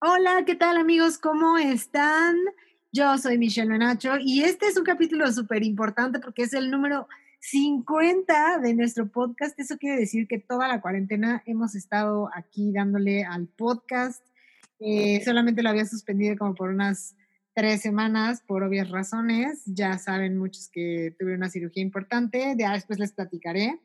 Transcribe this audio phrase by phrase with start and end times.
[0.00, 1.18] Hola, ¿qué tal amigos?
[1.18, 2.36] ¿Cómo están?
[2.92, 7.08] Yo soy Michelle Menacho y este es un capítulo súper importante porque es el número
[7.40, 9.58] 50 de nuestro podcast.
[9.58, 14.24] Eso quiere decir que toda la cuarentena hemos estado aquí dándole al podcast.
[14.78, 17.16] Eh, solamente lo había suspendido como por unas
[17.52, 19.64] tres semanas por obvias razones.
[19.66, 22.54] Ya saben muchos que tuve una cirugía importante.
[22.56, 23.80] Ya después les platicaré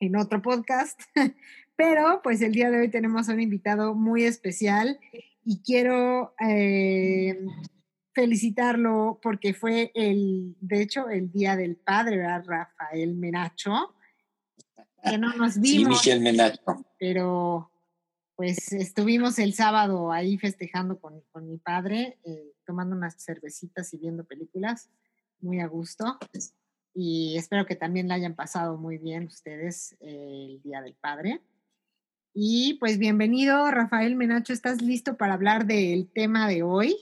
[0.00, 0.98] en otro podcast.
[1.76, 4.98] Pero pues el día de hoy tenemos a un invitado muy especial
[5.44, 7.38] y quiero eh,
[8.14, 12.44] felicitarlo porque fue el, de hecho, el Día del Padre, ¿verdad?
[12.46, 13.94] Rafael Menacho,
[15.04, 16.00] que no nos vimos.
[16.00, 16.62] Sí, Michelle Menacho.
[16.98, 17.70] Pero
[18.36, 23.98] pues estuvimos el sábado ahí festejando con, con mi padre, eh, tomando unas cervecitas y
[23.98, 24.90] viendo películas,
[25.40, 26.18] muy a gusto.
[26.94, 31.40] Y espero que también la hayan pasado muy bien ustedes eh, el Día del Padre.
[32.38, 36.94] Y pues bienvenido, Rafael Menacho, ¿estás listo para hablar del tema de hoy?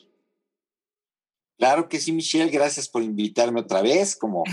[1.59, 4.45] Claro que sí, Michelle, gracias por invitarme otra vez, como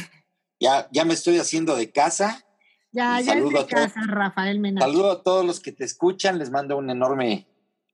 [0.59, 2.43] ya, ya me estoy haciendo de casa.
[2.91, 4.87] Ya, ya es de casa, Rafael Menacho.
[4.87, 7.45] Saludo a todos los que te escuchan, les mando un enorme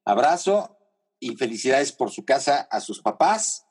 [0.06, 0.78] abrazo
[1.20, 3.68] y felicidades por su casa a sus papás.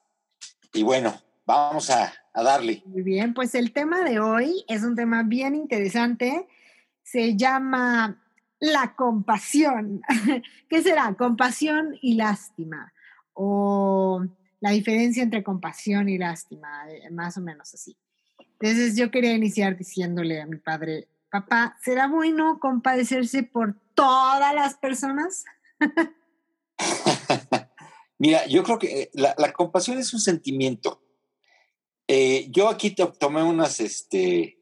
[0.75, 2.83] Y bueno, vamos a, a darle.
[2.85, 6.47] Muy bien, pues el tema de hoy es un tema bien interesante.
[7.03, 8.23] Se llama
[8.61, 10.01] la compasión.
[10.69, 11.15] ¿Qué será?
[11.15, 12.93] Compasión y lástima.
[13.33, 14.25] O
[14.61, 17.97] la diferencia entre compasión y lástima, eh, más o menos así.
[18.59, 24.75] Entonces yo quería iniciar diciéndole a mi padre, papá, ¿será bueno compadecerse por todas las
[24.75, 25.45] personas?
[28.19, 31.03] Mira, yo creo que eh, la, compasión es un sentimiento.
[32.09, 34.56] Eh, yo aquí tomé unas, este,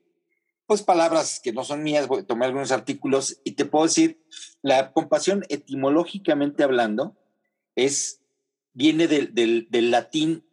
[0.67, 4.23] pues palabras que no son mías, voy a tomar algunos artículos y te puedo decir,
[4.63, 7.17] la compasión etimológicamente hablando
[7.77, 8.23] es,
[8.73, 10.45] viene del, del, latín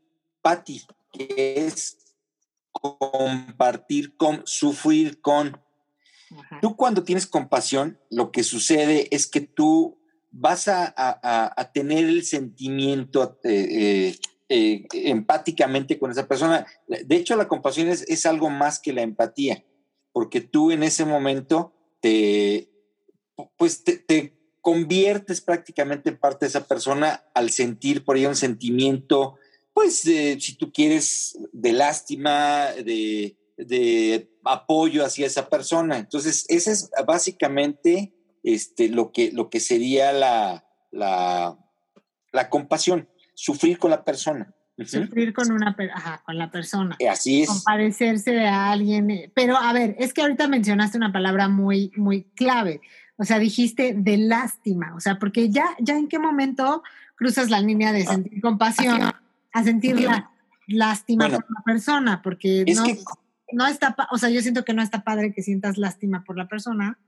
[0.41, 1.97] pati, que es
[2.71, 5.61] compartir con, sufrir con.
[6.61, 9.97] Tú cuando tienes compasión, lo que sucede es que tú
[10.29, 14.17] vas a, a, tener el sentimiento eh, eh,
[14.49, 16.65] eh, empáticamente con esa persona.
[16.87, 19.65] De hecho, la compasión es, es algo más que la empatía
[20.13, 22.69] porque tú en ese momento te,
[23.57, 29.39] pues te, conviertes prácticamente en parte de esa persona al sentir por ahí un sentimiento,
[29.73, 33.37] pues si tú quieres, de lástima, de,
[34.43, 35.97] apoyo hacia esa persona.
[35.97, 43.89] Entonces, ese es básicamente este, lo, que, lo que sería la, la compasión, sufrir con
[43.89, 44.53] la persona.
[44.85, 46.95] Sufrir con una ajá, con la persona.
[46.99, 47.49] Eh, así es.
[47.49, 49.11] Compadecerse de alguien.
[49.11, 52.81] Eh, pero a ver, es que ahorita mencionaste una palabra muy, muy clave.
[53.17, 54.93] O sea, dijiste de lástima.
[54.95, 56.83] O sea, porque ya, ya en qué momento
[57.15, 59.01] cruzas la línea de sentir compasión
[59.53, 60.31] a sentir la
[60.67, 62.21] lástima por la persona.
[62.21, 62.83] Porque no,
[63.53, 66.47] no está, o sea, yo siento que no está padre que sientas lástima por la
[66.47, 66.99] persona.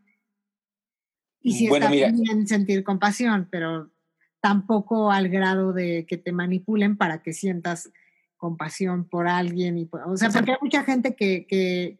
[1.41, 3.92] Y si está bien sentir compasión, pero
[4.43, 7.89] tampoco al grado de que te manipulen para que sientas
[8.35, 9.77] compasión por alguien.
[9.77, 11.97] Y, o sea, porque hay mucha gente que, que,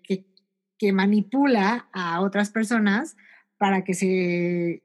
[0.78, 3.16] que, manipula a otras personas
[3.58, 4.84] para que se,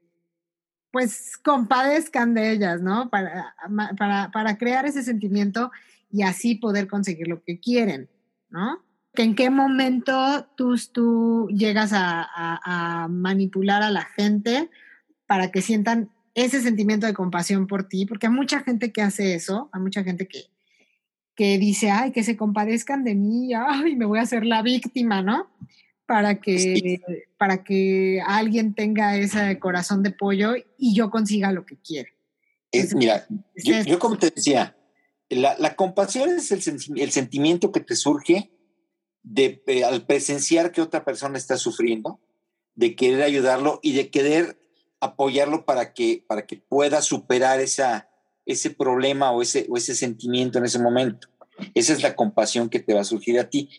[0.89, 3.09] pues, compadezcan de ellas, ¿no?
[3.09, 3.53] Para,
[3.97, 5.69] para, para crear ese sentimiento
[6.09, 8.09] y así poder conseguir lo que quieren,
[8.49, 8.81] ¿no?
[9.15, 14.69] ¿En qué momento tú, tú llegas a, a, a manipular a la gente
[15.27, 16.09] para que sientan
[16.45, 20.03] ese sentimiento de compasión por ti, porque hay mucha gente que hace eso, hay mucha
[20.03, 20.45] gente que,
[21.35, 25.21] que dice, ay, que se compadezcan de mí, ay, me voy a hacer la víctima,
[25.21, 25.49] ¿no?
[26.05, 27.01] Para que,
[27.37, 32.13] para que alguien tenga ese corazón de pollo y yo consiga lo que quiere.
[32.71, 33.25] Es, mira,
[33.55, 34.75] yo, como te decía,
[35.29, 36.61] la, compasión es el,
[36.97, 38.51] el, sentimiento que te surge
[39.23, 42.19] de, eh, al presenciar que otra persona está sufriendo,
[42.75, 44.58] de querer ayudarlo y de querer
[44.99, 48.09] apoyarlo para que, para que pueda superar esa,
[48.45, 51.27] ese problema o ese, o ese sentimiento en ese momento.
[51.73, 53.69] Esa es la compasión que te va a surgir a ti.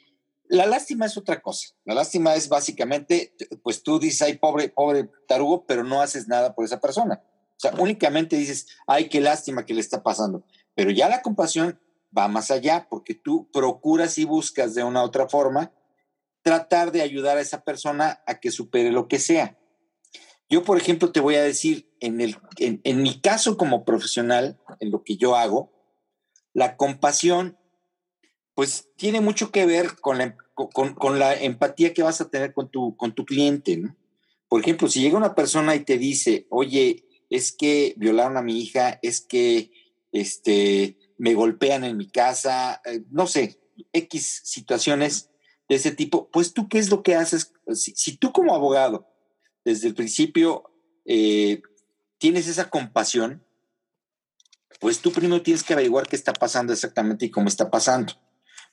[0.48, 1.68] La lástima es otra cosa.
[1.84, 6.54] La lástima es básicamente, pues tú dices, ay, pobre, pobre tarugo, pero no haces nada
[6.54, 7.22] por esa persona.
[7.24, 10.44] O sea, únicamente dices, ay, qué lástima que le está pasando.
[10.74, 11.78] Pero ya la compasión
[12.16, 15.72] va más allá, porque tú procuras y buscas de una u otra forma
[16.42, 19.58] tratar de ayudar a esa persona a que supere lo que sea.
[20.50, 24.90] Yo, por ejemplo, te voy a decir, en, el, en, mi caso como profesional, en
[24.90, 25.72] lo que yo hago,
[26.52, 27.56] la compasión,
[28.54, 32.68] pues tiene mucho que ver con la, con, la empatía que vas a tener con
[32.68, 33.96] tu, con tu cliente, ¿no?
[34.48, 38.60] Por ejemplo, si llega una persona y te dice, oye, es que violaron a mi
[38.60, 39.70] hija, es que
[40.10, 43.60] este, me golpean en mi casa, eh, no sé,
[43.92, 45.30] X situaciones
[45.68, 49.06] de ese tipo, pues tú qué es lo que haces, si, tú como abogado
[49.70, 50.70] desde el principio
[51.04, 51.62] eh,
[52.18, 53.44] tienes esa compasión,
[54.80, 58.12] pues tú primero tienes que averiguar qué está pasando exactamente y cómo está pasando.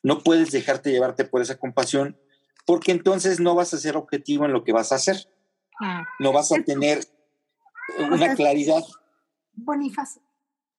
[0.03, 2.17] No puedes dejarte llevarte por esa compasión
[2.65, 5.17] porque entonces no vas a ser objetivo en lo que vas a hacer.
[5.79, 6.07] Ah.
[6.19, 6.99] no vas a tener
[8.11, 8.83] una claridad.
[9.53, 10.19] Bonifaz,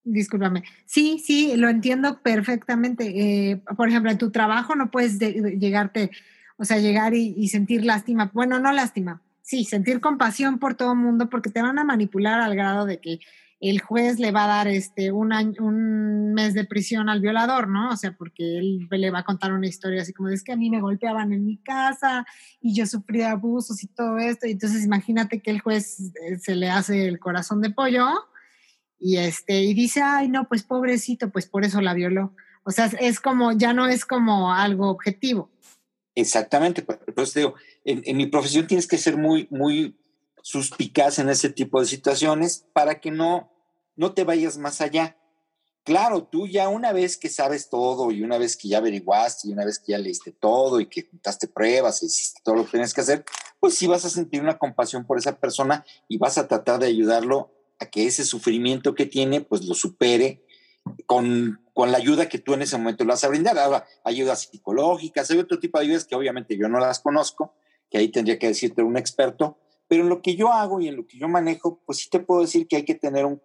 [0.05, 0.65] discúlpame.
[0.87, 3.51] Sí, sí, lo entiendo perfectamente.
[3.51, 6.11] Eh, por ejemplo, en tu trabajo no puedes llegarte,
[6.57, 8.31] o sea, llegar y, sentir lástima.
[8.35, 12.39] Bueno, no lástima, sí, sentir compasión por todo el mundo porque te van a manipular
[12.43, 13.21] al grado de que
[13.61, 17.89] el juez le va a dar este un, un mes de prisión al violador, ¿no?
[17.89, 20.57] O sea, porque él le va a contar una historia así como es que a
[20.57, 22.27] mí me golpeaban en mi casa
[22.61, 24.47] y yo sufría abusos y todo esto.
[24.47, 28.07] Y entonces imagínate que el juez eh, se le hace el corazón de pollo
[28.99, 32.35] y este y dice, ay, no, pues pobrecito, pues por eso la violó.
[32.65, 35.51] O sea, es como, ya no es como algo objetivo.
[36.15, 39.97] Exactamente, pues digo, en, en mi profesión tienes que ser muy, muy
[40.43, 43.51] suspicaz en ese tipo de situaciones para que no,
[43.97, 45.17] no te vayas más allá.
[45.85, 49.53] Claro, tú ya una vez que sabes todo y una vez que ya averiguaste y
[49.53, 52.73] una vez que ya leíste todo y que juntaste pruebas y hiciste todo lo que
[52.73, 53.25] tienes que hacer,
[53.59, 56.87] pues sí vas a sentir una compasión por esa persona y vas a tratar de
[56.87, 60.45] ayudarlo a que ese sufrimiento que tiene, pues lo supere
[61.07, 63.59] con, con la ayuda que tú en ese momento le vas a brindar.
[63.59, 67.55] Ahora, ayudas psicológicas, hay otro tipo de ayudas que obviamente yo no las conozco,
[67.91, 69.59] que ahí tendría que decirte un experto,
[69.89, 72.21] pero en lo que yo hago y en lo que yo manejo, pues sí te
[72.21, 73.41] puedo decir que hay que tener un,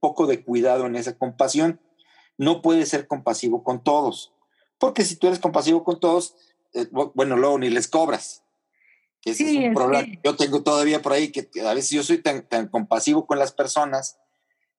[0.00, 1.80] poco de cuidado en esa compasión.
[2.36, 4.32] No puedes ser compasivo con todos,
[4.78, 6.36] porque si tú eres compasivo con todos,
[6.74, 8.42] eh, bueno, luego ni les cobras.
[9.24, 12.18] Ese es un problema que yo tengo todavía por ahí, que a veces yo soy
[12.18, 14.18] tan, tan compasivo con las personas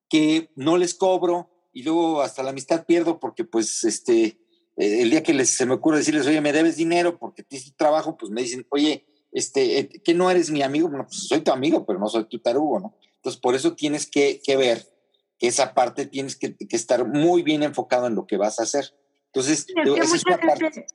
[0.08, 4.40] que no les cobro y luego hasta la amistad pierdo porque pues este,
[4.78, 7.72] el día que les, se me ocurre decirles, oye, me debes dinero porque te hice
[7.76, 11.42] trabajo, pues me dicen, oye, este, eh, que no eres mi amigo, bueno, pues soy
[11.42, 12.96] tu amigo, pero no soy tu tarugo, ¿no?
[13.16, 14.88] Entonces, por eso tienes que, ver
[15.40, 18.94] que esa parte tienes que, estar muy bien enfocado en lo que vas a hacer.
[19.34, 19.68] Entonces,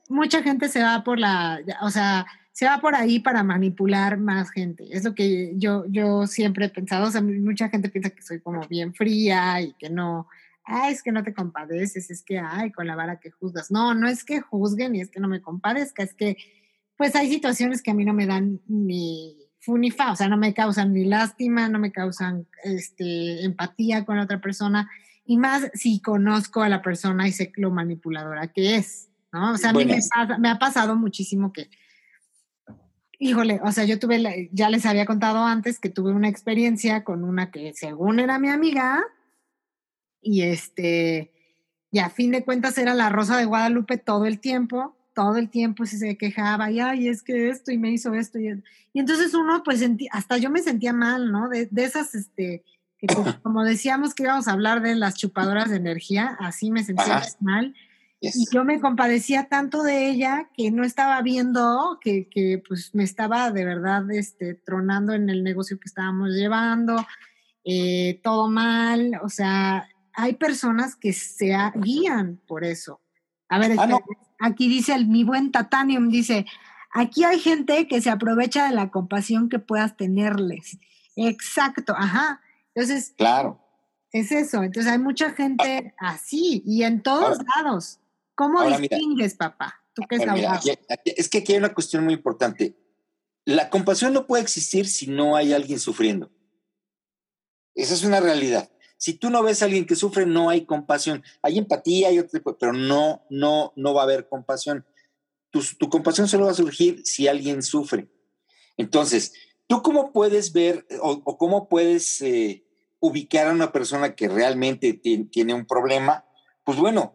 [0.09, 4.49] mucha, gente, se va por la, o sea, se va por ahí para manipular más
[4.49, 4.87] gente.
[4.91, 7.07] Es lo que yo, yo siempre he pensado.
[7.07, 10.27] O sea, mucha gente piensa que soy como bien fría y que no,
[10.65, 13.71] ay, es que no te compadeces, es que, ay, con la vara que juzgas.
[13.71, 16.37] No, no es que juzguen y es que no me compadezca, es que
[16.97, 20.27] pues hay situaciones que a mí no me dan ni fu ni fa, o sea,
[20.27, 24.89] no me causan ni lástima, no me causan este, empatía con la otra persona,
[25.25, 29.53] y más si conozco a la persona y sé lo manipuladora que es, ¿no?
[29.53, 29.99] O sea, a mí me,
[30.39, 31.69] me ha pasado muchísimo que,
[33.19, 37.23] híjole, o sea, yo tuve, ya les había contado antes que tuve una experiencia con
[37.23, 39.01] una que según era mi amiga,
[40.23, 41.31] y este,
[41.91, 45.49] y a fin de cuentas era la Rosa de Guadalupe todo el tiempo, todo el
[45.49, 48.39] tiempo se quejaba y, ay, es que esto y me hizo esto.
[48.39, 48.47] Y,
[48.93, 51.49] y entonces uno, pues, hasta yo me sentía mal, ¿no?
[51.49, 52.63] De, esas, este,
[52.97, 53.07] que
[53.43, 57.75] como, decíamos que íbamos a hablar de las chupadoras de energía, así me sentía mal.
[58.19, 63.03] Y yo me compadecía tanto de ella que no estaba viendo que, que, pues me
[63.03, 67.05] estaba de verdad este, tronando en el negocio que estábamos llevando,
[67.65, 73.01] eh, todo mal, o sea, hay personas que se guían por eso.
[73.49, 73.99] A ver, ah,
[74.39, 76.45] aquí dice el, mi buen Tatanium, dice,
[76.91, 80.77] aquí hay gente que se aprovecha de la compasión que puedas tenerles.
[81.15, 82.41] Exacto, ajá.
[82.73, 83.59] Entonces, claro.
[84.11, 87.99] Es eso, entonces hay mucha gente así y en todos lados.
[88.35, 89.83] ¿Cómo distingues, papá?
[89.93, 90.23] Tú que es
[91.03, 92.75] es que aquí hay una cuestión muy importante.
[93.45, 96.31] La compasión no puede existir si no hay alguien sufriendo.
[97.75, 98.69] Esa es una realidad.
[99.03, 101.25] Si tú no ves a alguien que sufre, no hay compasión.
[101.41, 104.85] Hay empatía, hay otro pero no, no, no va a haber compasión.
[105.49, 108.07] Tu, compasión solo va a surgir si alguien sufre.
[108.77, 109.33] Entonces,
[109.67, 112.63] ¿tú cómo puedes ver o, cómo puedes eh,
[113.01, 116.23] ubicar a una persona que realmente tiene un problema?
[116.63, 117.13] Pues bueno,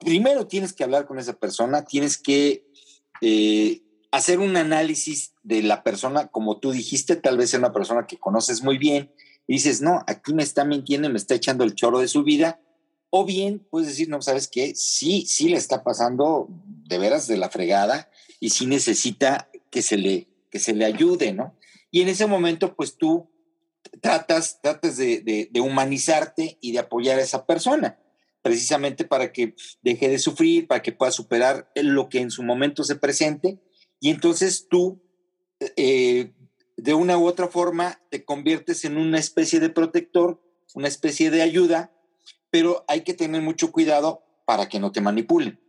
[0.00, 2.66] primero tienes que hablar con esa persona, tienes que
[3.20, 8.08] eh, hacer un análisis de la persona, como tú dijiste, tal vez es una persona
[8.08, 9.12] que conoces muy bien,
[9.50, 12.60] y dices, no, aquí me está mintiendo, me está echando el choro de su vida,
[13.10, 14.76] o bien puedes decir, no, ¿sabes qué?
[14.76, 16.46] Sí, sí le está pasando
[16.86, 21.32] de veras de la fregada y sí necesita que se le, que se le ayude,
[21.32, 21.58] ¿no?
[21.90, 23.28] Y en ese momento, pues tú
[24.00, 27.98] tratas, tratas de, de humanizarte y de apoyar a esa persona,
[28.42, 32.84] precisamente para que deje de sufrir, para que pueda superar lo que en su momento
[32.84, 33.58] se presente.
[33.98, 35.02] Y entonces tú
[35.76, 36.34] eh,
[36.82, 40.40] de una u otra forma te conviertes en una especie de protector,
[40.74, 41.92] una especie de ayuda,
[42.50, 45.60] pero hay que tener mucho cuidado para que no te manipulen.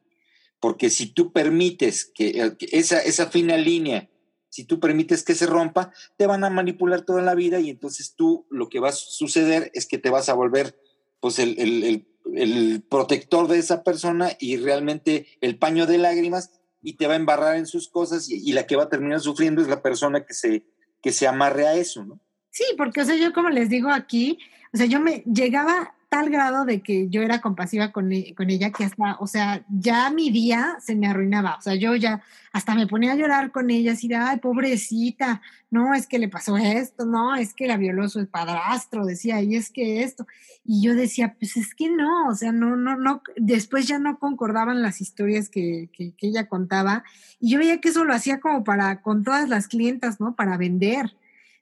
[0.60, 4.10] Porque si tú permites que, esa, esa fina línea,
[4.50, 8.16] si tú permites que se rompa, te van a manipular toda la vida y entonces
[8.16, 10.80] tú lo que va a suceder es que te vas a volver
[11.20, 16.52] pues el, el, el protector de esa persona y realmente el paño de lágrimas
[16.82, 19.62] y te va a embarrar en sus cosas y, la que va a terminar sufriendo
[19.62, 20.64] es la persona que se,
[21.02, 22.20] que se amarre a eso, ¿no?
[22.50, 24.38] Sí, porque, o sea, yo como les digo aquí,
[24.74, 28.50] o sea, yo me llegaba tal grado de que yo era compasiva con, e, con,
[28.50, 31.56] ella que hasta, o sea, ya mi día se me arruinaba.
[31.58, 35.42] O sea, yo ya hasta me ponía a llorar con ella, así de, ay, pobrecita,
[35.70, 39.56] no, es que le pasó esto, no, es que la violó su padrastro, decía, y
[39.56, 40.28] es que esto.
[40.66, 44.20] Y yo decía, pues es que no, o sea, no, no, no, después ya no
[44.20, 47.06] concordaban las historias que, que, que ella contaba.
[47.40, 50.36] Y yo veía que eso lo hacía como para, con todas las clientas, ¿no?
[50.36, 51.16] Para vender.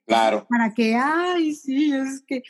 [0.08, 0.44] Claro.
[0.50, 2.42] Para que, ay, sí, es que,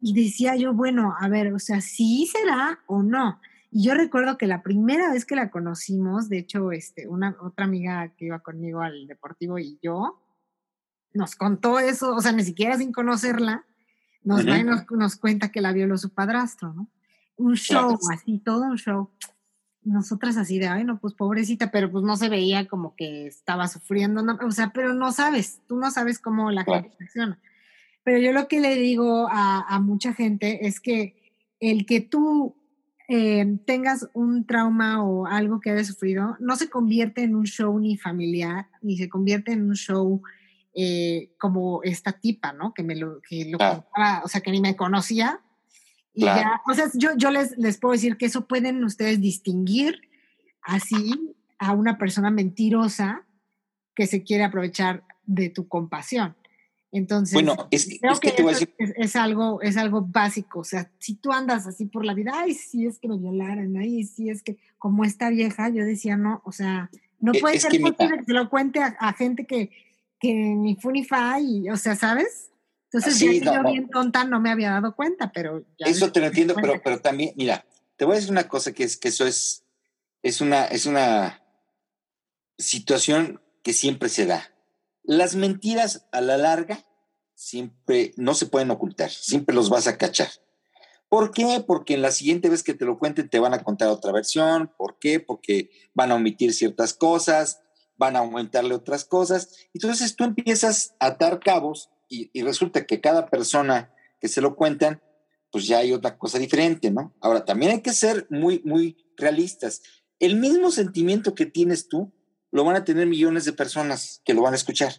[0.00, 3.40] y decía yo, bueno, a ver, o sea, sí será o no.
[3.70, 7.66] Y yo recuerdo que la primera vez que la conocimos, de hecho, este, una otra
[7.66, 10.22] amiga que iba conmigo al deportivo y yo,
[11.12, 13.64] nos contó eso, o sea, ni siquiera sin conocerla,
[14.22, 14.44] nos,
[14.90, 16.88] nos, cuenta que la violó su padrastro, ¿no?
[17.36, 19.10] Un show, así, todo un show.
[19.82, 23.68] Nosotras así de, ay, no, pues pobrecita, pero pues no se veía como que estaba
[23.68, 27.38] sufriendo, no, o sea, pero no sabes, tú no sabes cómo la gente reacciona.
[28.08, 32.56] Pero yo lo que le digo a, mucha gente es que el que tú
[33.06, 37.78] eh, tengas un trauma o algo que hayas sufrido, no se convierte en un show
[37.78, 40.22] ni familiar, ni se convierte en un show
[40.72, 42.72] eh, como esta tipa, ¿no?
[42.72, 45.42] Que me lo, que lo contaba, o sea, que ni me conocía.
[46.14, 50.00] Y ya, o sea, yo, yo les, les puedo decir que eso pueden ustedes distinguir
[50.62, 53.26] así a una persona mentirosa
[53.94, 56.38] que se quiere aprovechar de tu compasión.
[56.90, 57.98] Entonces, bueno, es, que,
[58.78, 60.60] es, algo, es algo básico.
[60.60, 63.76] O sea, si tú andas así por la vida, ay, sí es que me violaran,
[63.76, 66.90] ay, sí es que, como esta vieja, yo decía, no, o sea,
[67.20, 69.70] no e, puede ser posible que se lo cuente a, gente que,
[70.18, 72.50] que ni Funify, y, o sea, ¿sabes?
[72.90, 75.62] Entonces, yo bien tonta no me había dado cuenta, pero.
[75.78, 77.66] eso te lo entiendo, pero, pero también, mira,
[77.96, 79.62] te voy a decir una cosa que es que eso es,
[80.22, 81.42] es una, es una
[82.56, 84.54] situación que siempre se da
[85.08, 86.84] las mentiras a la larga
[87.34, 90.28] siempre no se pueden ocultar, siempre los vas a cachar.
[91.08, 91.64] ¿Por qué?
[91.66, 94.70] Porque en la siguiente vez que te lo cuenten te van a contar otra versión.
[94.76, 95.18] ¿Por qué?
[95.18, 97.62] Porque van a omitir ciertas cosas,
[97.96, 99.48] van a aumentarle otras cosas.
[99.72, 104.56] Entonces tú empiezas a atar cabos y, y resulta que cada persona que se lo
[104.56, 105.00] cuentan,
[105.50, 107.14] pues ya hay otra cosa diferente, ¿no?
[107.22, 109.80] Ahora, también hay que ser muy, muy realistas.
[110.18, 112.12] El mismo sentimiento que tienes tú,
[112.58, 114.92] lo van a tener millones de personas que lo van a escuchar.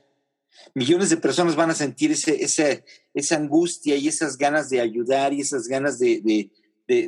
[0.75, 5.41] Millones de personas van a sentir ese, esa angustia y esas ganas de ayudar y
[5.41, 6.49] esas ganas de,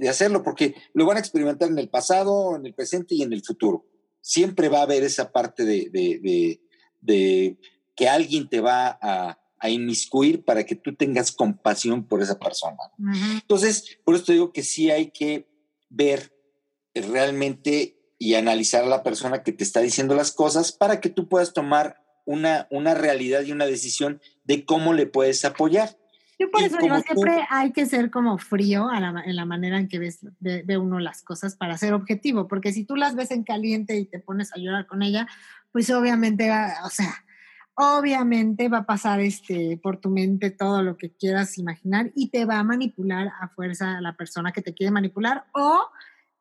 [0.09, 3.45] hacerlo, porque lo van a experimentar en el pasado, en el presente y en el
[3.45, 3.85] futuro.
[4.19, 6.59] Siempre va a haber esa parte de,
[7.95, 9.37] que alguien te va a,
[9.69, 12.75] inmiscuir para que tú tengas compasión por esa persona.
[13.35, 15.47] Entonces, por eso te digo que sí hay que
[15.87, 16.35] ver
[16.93, 21.27] realmente y analizar a la persona que te está diciendo las cosas para que tú
[21.27, 25.97] puedas tomar una, una realidad y una decisión de cómo le puedes apoyar.
[26.37, 29.97] Yo por eso digo, siempre hay que ser como frío en la manera en que
[29.97, 33.97] ves, ve, uno las cosas para ser objetivo, porque si tú las ves en caliente
[33.97, 35.27] y te pones a llorar con ella,
[35.71, 37.25] pues obviamente va, o sea,
[37.73, 42.45] obviamente va a pasar este, por tu mente todo lo que quieras imaginar y te
[42.45, 45.87] va a manipular a fuerza a la persona que te quiere manipular o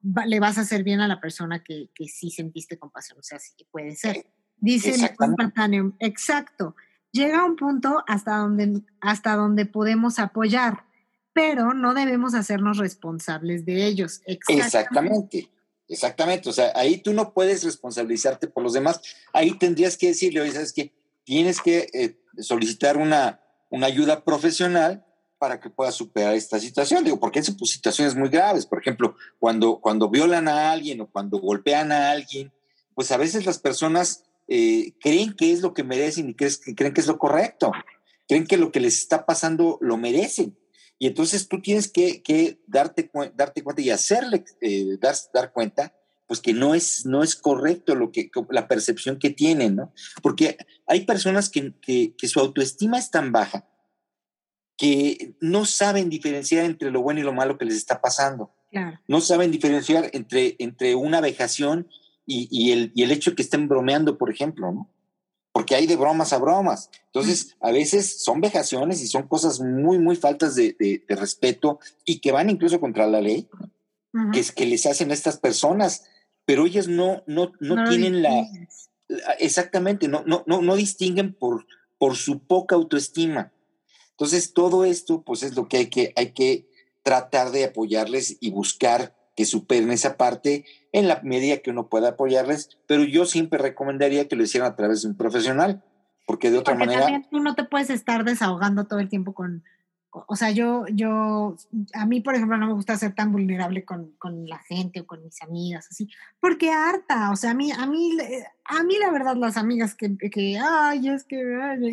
[0.03, 3.19] le vas a hacer bien a la persona que, que sí sentiste compasión.
[3.19, 4.27] O sea, sí puede ser.
[4.57, 6.77] Dice espontáneo, exacto.
[7.13, 10.85] Llega un punto hasta donde, hasta donde podemos apoyar,
[11.33, 14.21] pero no debemos hacernos responsables de ellos.
[14.27, 15.51] Exactamente.
[15.89, 16.49] Exactamente.
[16.49, 19.01] O sea, ahí tú no puedes responsabilizarte por los demás.
[19.33, 20.93] Ahí tendrías que decirle, oye, ¿sabes qué?
[21.25, 23.41] Tienes que eh, solicitar una,
[23.71, 25.05] una ayuda profesional
[25.41, 27.03] para que pueda superar esta situación.
[27.03, 28.67] Digo, porque pues, situaciones muy graves.
[28.67, 32.53] Por ejemplo, cuando, cuando violan a alguien o cuando golpean a alguien,
[32.95, 37.01] pues a veces las personas eh, creen que es lo que merecen y creen, que
[37.01, 37.73] es lo correcto.
[38.29, 40.59] Creen que lo que les está pasando lo merecen.
[40.99, 45.95] Y entonces tú tienes que, darte, darte cuenta y hacerle eh, dar, dar cuenta
[46.27, 49.93] pues que no es, no es correcto lo que, la percepción que tienen, ¿no?
[50.23, 53.70] Porque hay personas que, que su autoestima es tan baja
[54.81, 58.51] que no saben diferenciar entre lo bueno y lo malo que les está pasando.
[59.07, 61.87] No saben diferenciar entre, entre una vejación
[62.25, 64.89] y, el, y, el, hecho que estén bromeando, por ejemplo, ¿no?
[65.53, 66.89] porque hay de bromas a bromas.
[67.13, 72.33] Entonces, a veces son vejaciones y son cosas muy, muy faltas de, respeto y que
[72.33, 73.51] van incluso contra la ley,
[74.33, 76.05] que, es, que les hacen a estas personas,
[76.47, 78.47] pero ellas no, no, no, tienen la,
[79.41, 81.67] exactamente, no, no, no, no distinguen por,
[81.99, 83.53] por su poca autoestima.
[84.21, 86.69] Entonces, todo esto, pues es lo que hay que, hay que
[87.03, 92.11] tratar de apoyarles y buscar que superen esa parte en la medida que uno pueda
[92.11, 95.83] apoyarles, pero yo siempre recomendaría que lo hicieran a través de un profesional,
[96.27, 97.01] porque de otra manera...
[97.01, 99.65] También tú no te puedes estar desahogando todo el tiempo con,
[100.13, 101.57] o sea, yo, yo,
[101.95, 105.07] a mí, por ejemplo, no me gusta ser tan vulnerable con, con, la gente o
[105.07, 106.09] con mis amigas, así,
[106.41, 108.17] porque harta, o sea, a mí, a mí,
[108.65, 111.39] a mí la verdad, las amigas que, que ay, es que,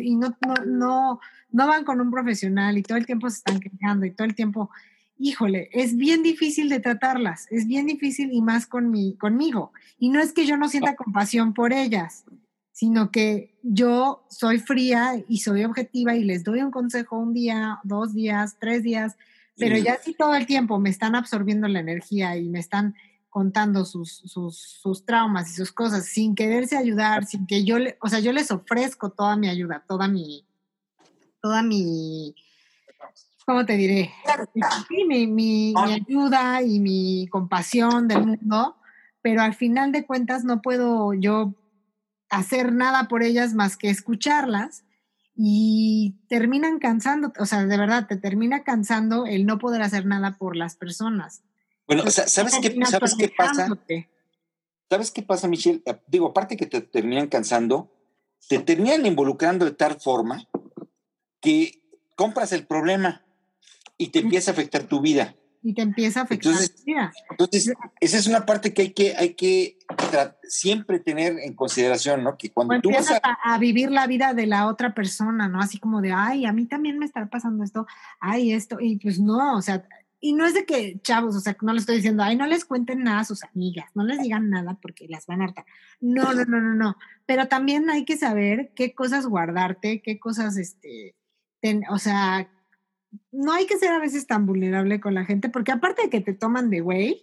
[0.02, 1.20] y no, no, no,
[1.50, 4.34] no van con un profesional y todo el tiempo se están quejando y todo el
[4.34, 4.70] tiempo
[5.18, 9.72] híjole, es bien difícil de tratarlas, es bien difícil y más con mi, conmigo.
[9.98, 12.24] Y no es que yo no sienta compasión por ellas,
[12.78, 17.80] sino que yo soy fría y soy objetiva y les doy un consejo un día,
[17.82, 19.16] dos días, tres días,
[19.56, 22.94] pero ya si todo el tiempo me están absorbiendo la energía y me están
[23.30, 27.98] contando sus, sus, sus, traumas y sus cosas sin quererse ayudar, sin que yo, le,
[28.00, 30.46] o sea, yo les ofrezco toda mi ayuda, toda mi,
[31.42, 32.32] toda mi,
[33.44, 34.12] ¿cómo te diré?
[35.04, 38.76] mi, mi, ayuda y mi compasión del mundo,
[39.20, 41.54] pero al final de cuentas no puedo yo
[42.30, 44.84] hacer nada por ellas más que escucharlas
[45.34, 50.36] y terminan cansando, o sea, de verdad, te termina cansando el no poder hacer nada
[50.36, 51.42] por las personas.
[51.86, 53.68] Bueno, o sea, ¿sabes, qué, ¿sabes qué pasa?
[54.90, 55.82] ¿Sabes qué pasa, Michelle?
[55.86, 57.92] Eh, digo, aparte que te terminan cansando,
[58.48, 60.48] te terminan involucrando de tal forma
[61.40, 61.82] que
[62.16, 63.24] compras el problema
[63.96, 65.36] y te empieza a afectar tu vida.
[65.68, 66.54] Y te empieza a afectar
[67.30, 69.78] entonces, esa es una parte que hay que, hay que
[70.44, 72.38] siempre tener en consideración, ¿no?
[72.38, 73.58] Que cuando tú vas a...
[73.58, 75.60] vivir la vida de la otra persona, ¿no?
[75.60, 77.86] Así como de, ay, a mí también me está pasando esto,
[78.18, 79.86] ay, esto, y pues no, o sea,
[80.20, 82.64] y no es de que, chavos, o sea, no le estoy diciendo, ay, no les
[82.64, 85.66] cuenten nada a sus amigas, no les digan nada porque las van a hartar.
[86.00, 86.96] No, no, no, no, no.
[87.26, 91.14] Pero también hay que saber qué cosas guardarte, qué cosas, este,
[91.90, 92.48] o sea,
[93.32, 96.20] no hay que ser a veces tan vulnerable con la gente, porque aparte de que
[96.20, 97.22] te toman de güey,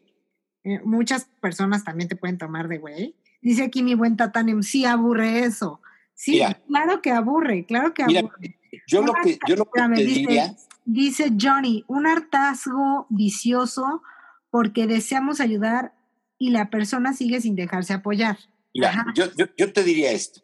[0.64, 3.16] eh, muchas personas también te pueden tomar de güey.
[3.42, 5.82] Dice aquí mi buen Tatanem, sí aburre eso.
[6.14, 8.58] Sí, claro que aburre, claro que aburre.
[8.88, 10.56] Yo lo que, yo lo que te dice, diría...
[10.86, 14.04] Dice Johnny, un hartazgo vicioso
[14.50, 15.94] porque deseamos ayudar
[16.38, 18.38] y la persona sigue sin dejarse apoyar.
[18.74, 19.26] Mira, yo,
[19.58, 20.42] yo, te diría esto.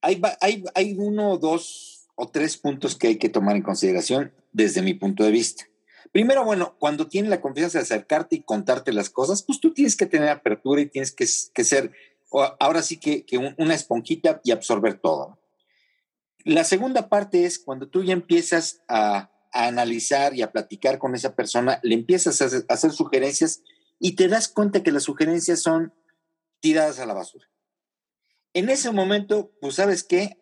[0.00, 4.32] Hay, hay, hay uno o dos o tres puntos que hay que tomar en consideración
[4.52, 5.66] desde mi punto de vista.
[6.10, 9.96] Primero, bueno, cuando tienes la confianza de acercarte y contarte las cosas, pues tú tienes
[9.96, 11.92] que tener apertura y tienes que, ser,
[12.58, 13.24] ahora sí que,
[13.56, 15.38] una esponjita y absorber todo.
[16.44, 21.34] La segunda parte es cuando tú ya empiezas a, analizar y a platicar con esa
[21.34, 23.62] persona, le empiezas a hacer sugerencias
[23.98, 25.94] y te das cuenta que las sugerencias son
[26.60, 27.46] tiradas a la basura.
[28.52, 30.37] En ese momento, pues sabes qué,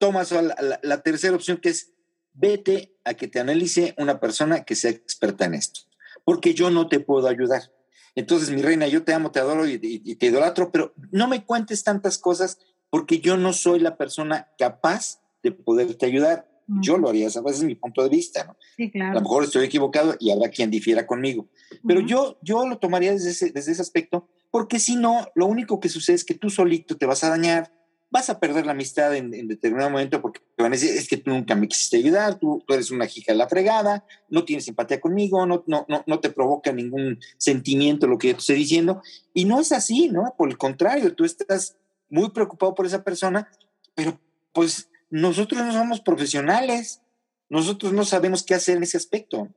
[0.00, 1.92] tomas la, tercera opción que es
[2.32, 5.82] vete a que te analice una persona que sea experta en esto,
[6.24, 7.70] porque yo no te puedo ayudar.
[8.14, 11.84] Entonces, mi reina, yo te amo, te adoro y, te idolatro, pero no me cuentes
[11.84, 12.58] tantas cosas
[12.88, 16.48] porque yo no soy la persona capaz de poderte ayudar.
[16.80, 18.56] Yo lo haría, ese es mi punto de vista, ¿no?
[18.76, 19.10] Sí, claro.
[19.10, 21.48] A lo mejor estoy equivocado y habrá quien difiera conmigo.
[21.84, 25.80] Pero yo, yo lo tomaría desde ese, desde ese aspecto, porque si no, lo único
[25.80, 27.72] que sucede es que tú solito te vas a dañar,
[28.10, 31.16] vas a perder la amistad en, determinado momento porque te van a decir, es que
[31.16, 34.64] tú nunca me quisiste ayudar, tú, tú eres una hija de la fregada, no tienes
[34.64, 38.56] simpatía conmigo, no, no, no, no te provoca ningún sentimiento lo que yo te estoy
[38.56, 39.00] diciendo.
[39.32, 40.34] Y no es así, ¿no?
[40.36, 41.76] Por el contrario, tú estás
[42.08, 43.48] muy preocupado por esa persona,
[43.94, 44.20] pero
[44.52, 47.00] pues nosotros no somos profesionales,
[47.48, 49.48] nosotros no sabemos qué hacer en ese aspecto.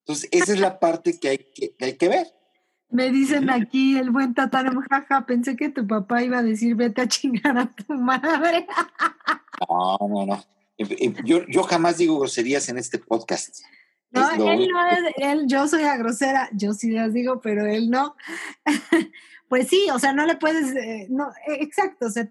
[0.00, 2.39] Entonces, esa es la parte que hay que, que hay que ver.
[2.90, 7.02] Me dicen aquí el buen Tatarem, jaja, pensé que tu papá iba a decir vete
[7.02, 8.66] a chingar a tu madre.
[9.68, 10.44] No, no, no.
[11.24, 13.60] Yo, yo jamás digo groserías en este podcast.
[14.10, 17.90] No, él no es, él, yo soy a grosera, yo sí las digo, pero él
[17.90, 18.16] no.
[19.48, 22.28] pues sí, o sea, no le puedes, eh, no, eh, exacto, o sea,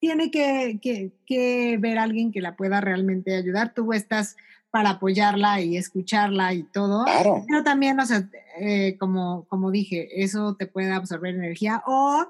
[0.00, 3.72] tiene que, que, que ver a alguien que la pueda realmente ayudar.
[3.72, 4.36] Tú estás
[4.72, 7.04] para apoyarla y escucharla y todo.
[7.04, 7.44] Claro.
[7.46, 12.26] Pero también, o sea, eh, como, como dije, eso te puede absorber energía o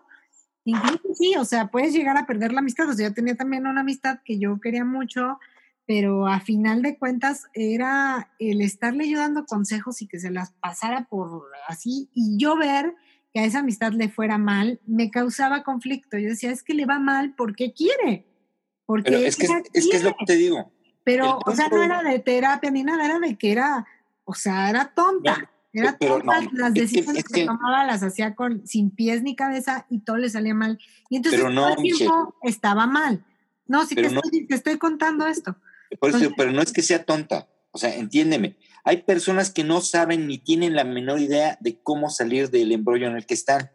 [0.65, 2.91] incluso sí, o sea, puedes llegar a perder la amistad.
[2.91, 5.39] O sea, yo tenía también una amistad que yo quería mucho,
[5.87, 10.51] pero a final de cuentas era el estarle yo dando consejos y que se las
[10.61, 12.93] pasara por así y yo ver
[13.33, 16.19] que a esa amistad le fuera mal, me causaba conflicto.
[16.19, 18.27] Yo decía, es que le va mal porque quiere.
[18.85, 20.73] Porque es que es, que es lo que te digo.
[21.05, 23.87] Pero, o sea, no era de terapia ni nada, era de que era,
[24.25, 25.51] o sea, era tonta.
[25.73, 30.17] era tonta, las decisiones que, tomaba las hacía con, sin pies ni cabeza y todo
[30.17, 30.79] le salía mal.
[31.11, 33.25] Y entonces todo el tiempo estaba mal.
[33.67, 35.57] No, sí te, estoy, te, estoy, contando esto.
[36.37, 38.57] pero no es que sea tonta, o sea, entiéndeme.
[38.85, 43.07] Hay personas que no saben ni tienen la menor idea de cómo salir del embrollo
[43.07, 43.71] en el que están.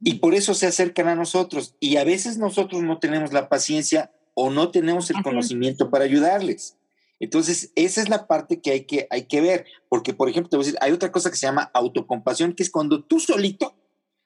[0.00, 1.76] Y por eso se acercan a nosotros.
[1.80, 6.76] Y a veces nosotros no tenemos la paciencia o no tenemos el conocimiento para ayudarles.
[7.20, 9.66] Entonces, esa es la parte que hay que, hay que ver.
[9.88, 12.62] Porque, por ejemplo, te voy a decir, hay otra cosa que se llama autocompasión, que
[12.62, 13.76] es cuando tú solito,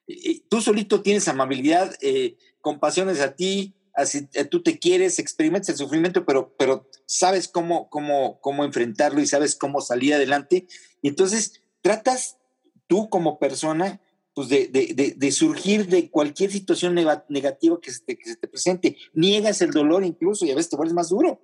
[0.07, 5.69] eh, eh, tú solito tienes amabilidad, eh, compasiones a ti, así, tú te quieres, experimentas
[5.69, 10.67] el sufrimiento, pero, pero sabes cómo, cómo, cómo enfrentarlo y sabes cómo salir adelante.
[11.03, 12.39] Y entonces tratas
[12.87, 14.01] tú como persona
[14.39, 18.47] pues de, de, de, surgir de cualquier situación negativa que se, te, que se, te,
[18.47, 18.97] presente.
[19.13, 21.41] Niegas el dolor incluso y a veces te vuelves más duro.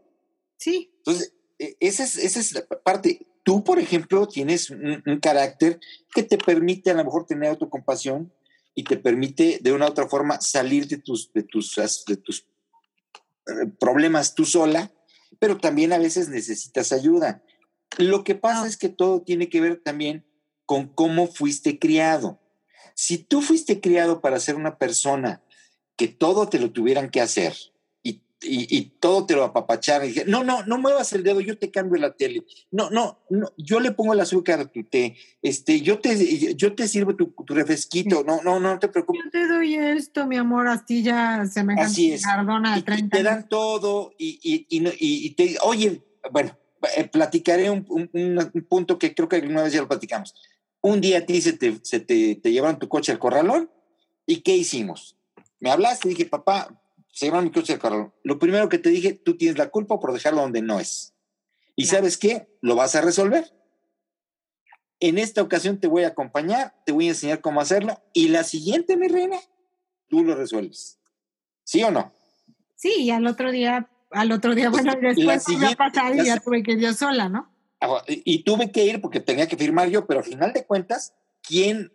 [0.58, 0.92] Sí.
[0.98, 3.26] Entonces, e, esa es, esa es la parte.
[3.42, 5.80] Tú, por ejemplo, tienes un, carácter
[6.14, 8.32] que te permite a lo mejor tener autocompasión
[8.76, 11.74] y te permite de una u otra forma salir de tus, de tus,
[12.06, 12.46] de tus
[13.48, 14.92] eh, problemas tú sola,
[15.40, 17.42] pero también a veces necesitas ayuda.
[17.98, 20.24] Lo que pasa es que todo tiene que ver también
[20.64, 22.38] con cómo fuiste criado.
[22.94, 25.42] Si tú fuiste criado para ser una persona
[25.96, 27.54] que todo te lo tuvieran que hacer
[28.46, 31.70] y, todo te lo apapacharan, y dije, no, no, no muevas el dedo, yo te
[31.70, 32.44] cambio la tele.
[32.70, 36.74] No, no, no yo le pongo el azúcar a tu té, este, yo te, yo
[36.74, 39.22] te sirvo tu, tu refresquito, no, no, no te preocupes.
[39.24, 42.22] Yo te doy esto, mi amor, astilla semejante Así es.
[42.22, 46.56] Cardona de 30 Te dan todo y, y, y, te, oye, bueno,
[46.96, 50.34] eh, platicaré un, un, un, punto que creo que alguna vez ya lo platicamos
[50.84, 53.70] un día a ti se te, se te, llevaron tu coche al corralón
[54.26, 55.16] y ¿qué hicimos?
[55.58, 56.78] Me hablaste y dije, papá,
[57.10, 58.12] se llevaron mi coche al corralón.
[58.22, 61.14] Lo primero que te dije, tú tienes la culpa por dejarlo donde no es.
[61.74, 62.48] ¿Y sabes qué?
[62.60, 63.50] Lo vas a resolver.
[65.00, 68.44] En esta ocasión te voy a acompañar, te voy a enseñar cómo hacerlo y la
[68.44, 69.38] siguiente, mi reina,
[70.08, 70.98] tú lo resuelves.
[71.64, 72.12] ¿Sí o no?
[72.76, 76.62] Sí, y al otro día, al otro día, bueno, después ya pasar y ya tuve
[76.62, 77.53] que ir yo sola, ¿no?
[78.06, 81.92] Y tuve que ir porque tenía que firmar yo, pero al final de cuentas, ¿quién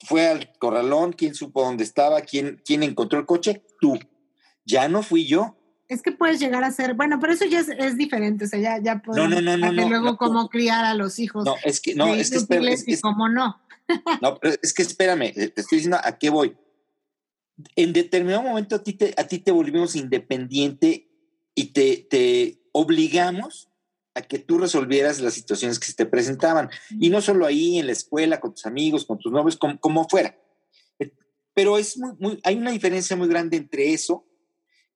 [0.00, 1.12] fue al corralón?
[1.12, 2.20] ¿Quién supo dónde estaba?
[2.22, 3.64] ¿Quién, quién encontró el coche?
[3.80, 3.98] Tú.
[4.64, 5.56] Ya no fui yo.
[5.88, 8.82] Es que puedes llegar a ser, bueno, pero eso ya es, diferente, o sea, ya,
[8.82, 11.44] ya puedes no, no, no, no, luego cómo criar a los hijos.
[11.44, 13.60] No, es que, no, es que, espérame, es que cómo no.
[14.22, 16.56] no, pero es que espérame, eh, te estoy diciendo a qué voy.
[17.76, 21.10] En determinado momento a ti te, a ti te volvimos independiente
[21.54, 23.68] y te, te obligamos
[24.14, 26.70] a que tú resolvieras las situaciones que se te presentaban.
[26.98, 30.38] Y no solo ahí, en la escuela, con tus amigos, con tus novios, como, fuera.
[30.98, 31.12] Eh,
[31.52, 34.24] pero es muy, hay una diferencia muy grande entre eso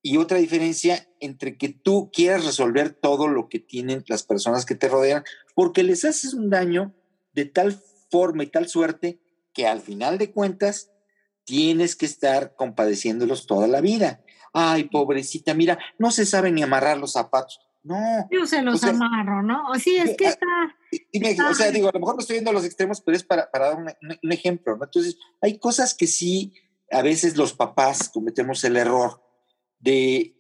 [0.03, 4.77] y otra diferencia entre que tú quieras resolver todo lo que tienen las personas que
[4.77, 6.95] te rodean, porque les haces un daño
[7.33, 9.21] de tal forma y tal suerte
[9.53, 10.93] que al final de cuentas
[11.45, 14.23] tienes que estar compadeciéndolos toda la vida.
[14.53, 17.61] Ay, pobrecita, mira, no se sabe ni amarrar los zapatos.
[17.83, 18.29] No.
[18.31, 19.75] Yo se los amarro, ¿no?
[19.77, 20.75] Sí, es que ah,
[21.13, 23.51] está, O sea, digo, a lo mejor no estoy viendo los extremos, pero es para,
[23.51, 24.85] para dar un, ejemplo, ¿no?
[24.85, 26.55] Entonces, hay cosas que sí,
[26.91, 29.23] a veces los papás cometemos el error
[29.79, 30.37] de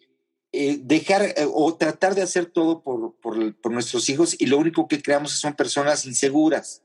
[0.52, 4.58] eh, dejar eh, o tratar de hacer todo por, por, por, nuestros hijos y lo
[4.58, 6.82] único que creamos son personas inseguras.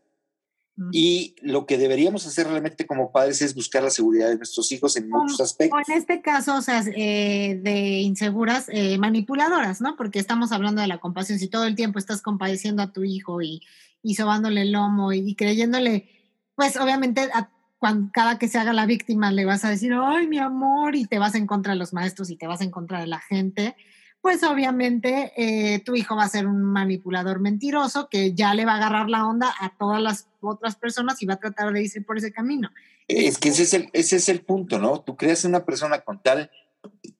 [0.91, 4.97] Y lo que deberíamos hacer realmente como padres es buscar la seguridad de nuestros hijos
[4.97, 5.79] en muchos aspectos.
[5.79, 9.95] O en este caso, o sea, eh, de inseguras, eh, manipuladoras, ¿no?
[9.95, 11.37] Porque estamos hablando de la compasión.
[11.37, 13.61] Si todo el tiempo estás compadeciendo a tu hijo y,
[14.01, 16.09] y sobándole el lomo y, creyéndole,
[16.55, 17.29] pues obviamente
[17.77, 21.05] cuando, cada que se haga la víctima le vas a decir, ay, mi amor, y
[21.05, 23.75] te vas en contra de los maestros y te vas en contra de la gente
[24.23, 28.71] pues obviamente eh, tu hijo va a ser un manipulador mentiroso que ya le va
[28.71, 31.99] a agarrar la onda a todas las otras personas y va a tratar de irse
[31.99, 32.71] por ese camino.
[33.09, 35.01] Es que ese es el, ese es el punto, ¿no?
[35.01, 36.49] Tú creas una persona con tal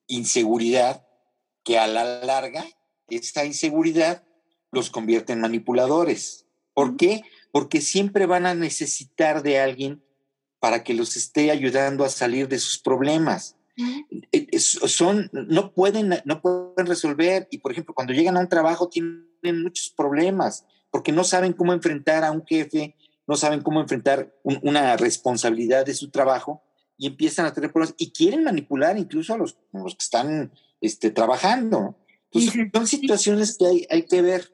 [0.07, 1.05] inseguridad
[1.65, 2.63] que a la larga
[3.09, 4.23] esa inseguridad
[4.71, 6.45] los convierte en manipuladores.
[6.73, 7.23] ¿Por qué?
[7.51, 10.01] Porque siempre van a necesitar de alguien
[10.61, 13.57] para que los esté ayudando a salir de sus problemas.
[13.75, 18.87] Eh, son, no pueden, no pueden resolver y por ejemplo cuando llegan a un trabajo
[18.87, 24.31] tienen muchos problemas porque no saben cómo enfrentar a un jefe, no saben cómo enfrentar
[24.43, 26.61] una responsabilidad de su trabajo
[26.97, 31.09] y empiezan a tener problemas y quieren manipular incluso a los, los que están este,
[31.09, 31.97] trabajando.
[32.71, 34.52] son situaciones que hay, hay que ver.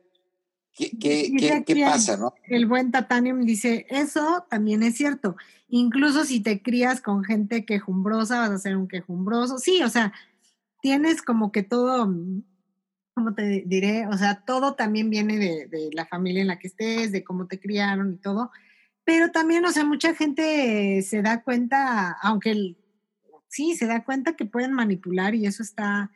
[0.79, 2.33] ¿Qué, qué, pasa, no?
[2.45, 5.35] El buen Tatanium dice, eso también es cierto.
[5.67, 9.57] Incluso si te crías con gente quejumbrosa, vas a ser un quejumbroso.
[9.57, 10.13] Sí, o sea,
[10.81, 12.09] tienes como que todo,
[13.13, 14.07] ¿cómo te diré?
[14.07, 17.47] O sea, todo también viene de, de la familia en la que estés, de cómo
[17.47, 18.49] te criaron y todo.
[19.03, 22.77] Pero también, o sea, mucha gente se da cuenta, aunque el,
[23.49, 26.09] sí, se da cuenta que pueden manipular y eso está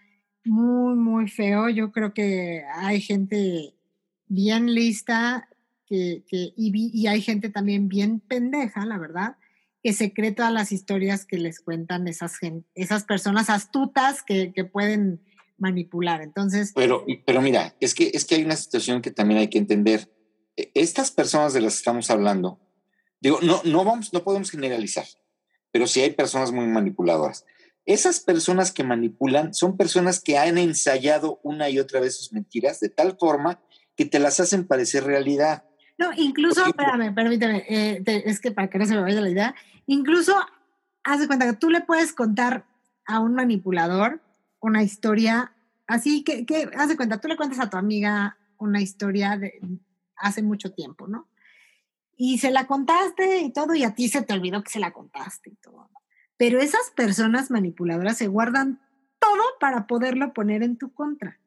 [0.45, 1.67] muy, muy feo.
[1.67, 3.73] Yo creo que hay gente
[4.27, 5.47] bien lista
[5.89, 9.35] y, hay gente también bien pendeja, la verdad,
[9.83, 12.37] que se cree todas las historias que les cuentan esas,
[12.73, 15.21] esas personas astutas que, que pueden
[15.57, 16.21] manipular.
[16.21, 16.71] Entonces.
[16.73, 20.11] Pero, pero mira, es que, es que hay una situación que también hay que entender.
[20.55, 22.59] E, estas personas de las que estamos hablando,
[23.19, 25.05] digo, no, no, vamos, no podemos generalizar,
[25.71, 27.45] pero sí hay personas muy manipuladoras.
[27.85, 32.79] Esas personas que manipulan son personas que han ensayado una y otra vez sus mentiras
[32.79, 33.61] de tal forma
[33.95, 35.63] que te las hacen parecer realidad.
[35.97, 39.55] No, incluso, espérame, permíteme, eh, es que para que no se me vaya la idea,
[39.85, 40.35] incluso
[41.03, 42.65] haz de cuenta que tú le puedes contar
[43.05, 44.21] a un manipulador
[44.59, 45.53] una historia
[45.87, 49.59] así que, que haz de cuenta, tú le cuentas a tu amiga una historia de
[50.15, 51.27] hace mucho tiempo, ¿no?
[52.15, 54.91] Y se la contaste y todo, y a ti se te olvidó que se la
[54.91, 55.89] contaste y todo.
[56.37, 58.81] Pero esas personas manipuladoras se guardan
[59.19, 61.39] todo para poderlo poner en tu contra.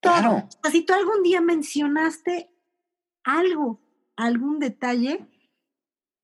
[0.00, 0.48] Claro.
[0.70, 2.50] si tú algún día mencionaste
[3.24, 3.80] algo,
[4.16, 5.26] algún detalle,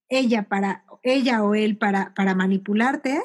[0.09, 3.23] ella para ella o él para, para manipularte,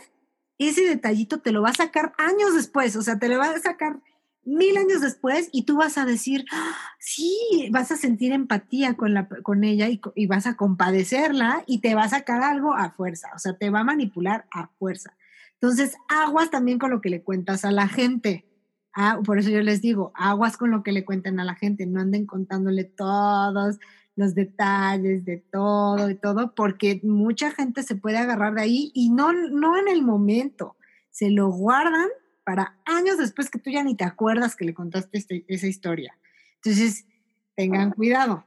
[0.57, 3.59] ese detallito te lo va a sacar años después, o sea, te lo va a
[3.59, 4.01] sacar
[4.43, 6.75] mil años después y tú vas a decir, ¡Ah!
[6.99, 11.79] sí, vas a sentir empatía con, la, con ella y, y, vas a compadecerla y
[11.79, 15.15] te va a sacar algo a fuerza, o sea, te va a manipular a fuerza.
[15.53, 18.48] Entonces, aguas también con lo que le cuentas a la gente.
[18.93, 21.85] Ah, por eso yo les digo, aguas con lo que le cuenten a la gente,
[21.85, 23.77] no anden contándole todos
[24.15, 29.11] los detalles de todo y todo, porque mucha gente se puede agarrar de ahí y
[29.11, 30.75] no, no en el momento,
[31.09, 32.09] se lo guardan
[32.43, 36.17] para años después que tú ya ni te acuerdas que le contaste este, esa historia.
[36.55, 37.05] Entonces,
[37.55, 38.45] tengan cuidado.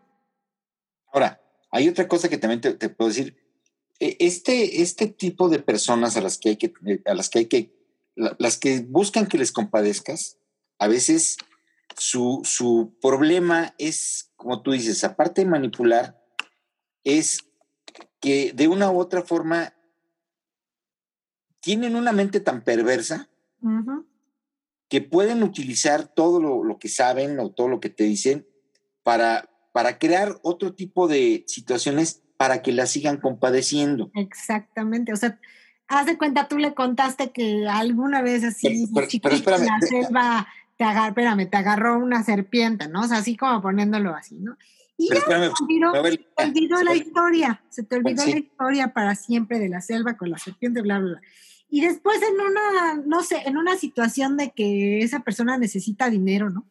[1.12, 3.36] Ahora, hay otra cosa que también te, puedo decir.
[3.98, 6.72] E, este, este tipo de personas a las que hay que,
[7.06, 7.81] a las que hay que
[8.14, 10.38] las que buscan que les compadezcas,
[10.78, 11.36] a veces
[11.96, 16.20] su, su, problema es, como tú dices, aparte de manipular,
[17.04, 17.40] es
[18.20, 19.74] que de una u otra forma
[21.60, 23.28] tienen una mente tan perversa
[24.88, 28.46] que pueden utilizar todo lo, lo, que saben o todo lo que te dicen
[29.02, 34.10] para, para crear otro tipo de situaciones para que la sigan compadeciendo.
[34.14, 35.38] Exactamente, o sea,
[35.92, 40.84] haz de cuenta, tú le contaste que alguna vez así, pero, espérame, la selva, te,
[40.84, 43.02] agar, espérame, te agarró una serpiente, ¿no?
[43.02, 44.56] O sea, así como poniéndolo así, ¿no?
[44.96, 45.34] Y ya se te
[46.42, 50.38] olvidó, la historia, se te olvidó la historia para siempre de la selva con la
[50.38, 51.20] serpiente, bla, bla, bla.
[51.68, 56.50] Y después en una, no sé, en una situación de que esa persona necesita dinero,
[56.50, 56.66] ¿no?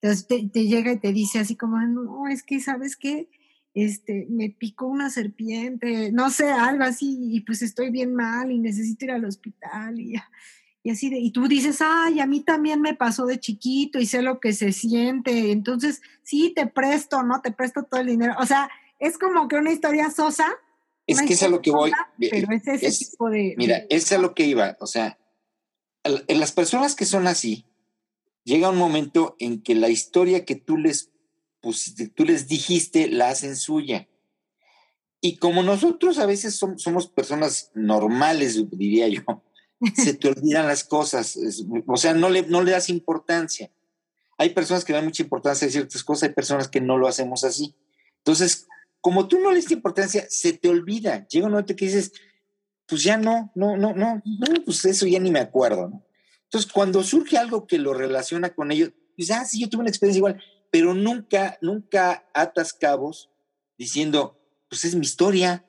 [0.00, 3.28] Entonces te, te llega y te dice así como, no, es que, ¿sabes qué?
[3.74, 8.58] Este, me picó una serpiente, no sé, algo así, y pues estoy bien mal y
[8.58, 10.14] necesito ir al hospital y,
[10.82, 14.06] y así de, y tú dices, ay, a mí también me pasó de chiquito y
[14.06, 17.40] sé lo que se siente, entonces sí, te presto, ¿no?
[17.42, 18.34] Te presto todo el dinero.
[18.38, 20.46] O sea, es como que una historia sosa.
[21.06, 21.92] Es que es a lo que voy.
[22.18, 23.54] Pero es ese tipo de...
[23.56, 25.18] Mira, es a lo que iba, o sea,
[26.04, 27.66] en las personas que son así,
[28.44, 31.10] llega un momento en que la historia que tú les
[31.60, 34.08] pues tú les dijiste, la hacen suya.
[35.20, 39.22] Y como nosotros a veces somos, personas normales, diría yo,
[39.94, 41.38] se te olvidan las cosas,
[41.86, 43.70] o sea, no le, no le das importancia.
[44.38, 47.44] Hay personas que dan mucha importancia a ciertas cosas, hay personas que no lo hacemos
[47.44, 47.74] así.
[48.18, 48.66] Entonces,
[49.02, 51.26] como tú no le das importancia, se te olvida.
[51.28, 52.12] Llega un momento que dices,
[52.86, 56.02] pues ya no, no, no, no, no, pues eso ya ni me acuerdo.
[56.44, 59.90] Entonces, cuando surge algo que lo relaciona con ellos, dices, ah, sí, yo tuve una
[59.90, 63.30] experiencia igual pero nunca, nunca atas cabos
[63.76, 65.66] diciendo, pues es mi historia.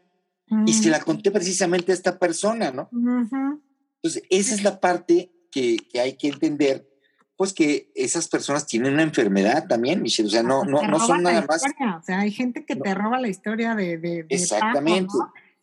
[0.65, 1.03] Y se la mm.
[1.03, 2.89] conté precisamente a esta persona, ¿no?
[2.91, 6.89] Entonces, esa es la parte que, hay que entender,
[7.37, 10.27] pues que esas personas tienen una enfermedad también, Michelle.
[10.27, 11.63] O sea, no, no, no son nada más.
[11.63, 14.25] O sea, hay gente que te roba la historia de.
[14.27, 15.13] Exactamente.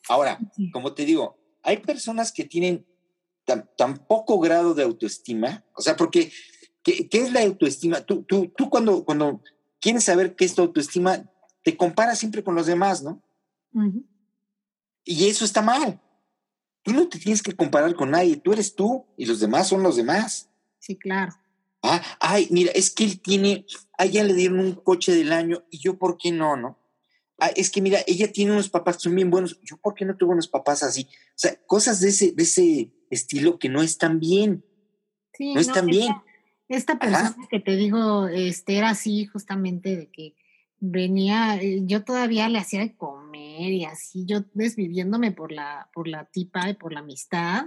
[0.09, 0.39] Ahora,
[0.73, 2.87] como te digo, hay personas que tienen
[3.45, 6.33] tan, tan poco grado de autoestima, o sea, porque
[7.11, 8.01] ¿Qué, es la autoestima?
[8.01, 9.43] Tú, tú, tú cuando, cuando
[9.81, 11.25] quieres saber qué es tu autoestima,
[11.63, 13.23] te comparas siempre con los demás, ¿no?
[15.05, 16.01] Y eso está mal.
[16.83, 19.83] Tú no te tienes que comparar con nadie, tú eres tú y los demás son
[19.83, 20.51] los demás.
[20.79, 21.33] Sí, claro.
[21.83, 23.67] Ah, ay, mira, es que él tiene,
[23.99, 26.79] a ella le dieron un coche del año y yo, ¿por qué no, no?
[27.39, 30.05] Ah, es que mira, ella tiene unos papás que son bien buenos, yo, ¿por qué
[30.05, 31.03] no tuve unos papás así?
[31.05, 34.65] O sea, cosas de ese, de ese estilo que no están bien.
[35.35, 36.13] Sí, no están bien.
[36.69, 40.35] Esta persona que te digo, este, era así justamente de que
[40.81, 46.09] venía, eh, yo todavía le hacía de comer y así, yo desviviéndome por la, por
[46.09, 47.67] la tipa y por la amistad.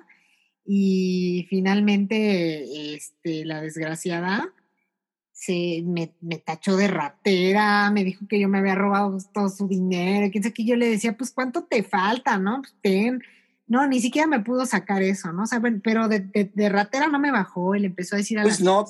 [0.66, 4.54] Y finalmente, este, la desgraciada
[5.32, 9.68] se me, me, tachó de ratera, me dijo que yo me había robado todo su
[9.68, 12.62] dinero, sabe que yo le decía, pues cuánto te falta, ¿no?
[12.62, 13.24] Pues ten.
[13.72, 15.44] No, ni siquiera me pudo sacar eso, ¿no?
[15.44, 18.60] O sea, pero de, de, ratera no me bajó, él empezó a decir a pues
[18.60, 18.86] las no.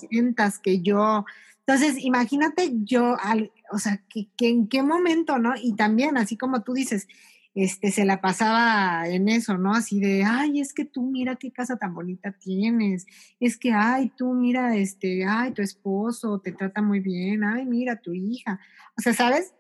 [0.63, 1.24] que yo,
[1.67, 5.54] entonces, imagínate yo, al, o sea, que, en qué momento, ¿no?
[5.56, 7.08] Y también, así como tú dices,
[7.54, 9.76] este, se la pasaba en eso, ¿no?
[9.76, 13.06] Así de, ay, es que tú mira qué casa tan bonita tienes,
[13.39, 17.98] es que, ay, tú mira, este, ay, tu esposo te trata muy bien, ay, mira
[17.98, 18.60] tu hija.
[18.98, 19.54] O sea, ¿sabes?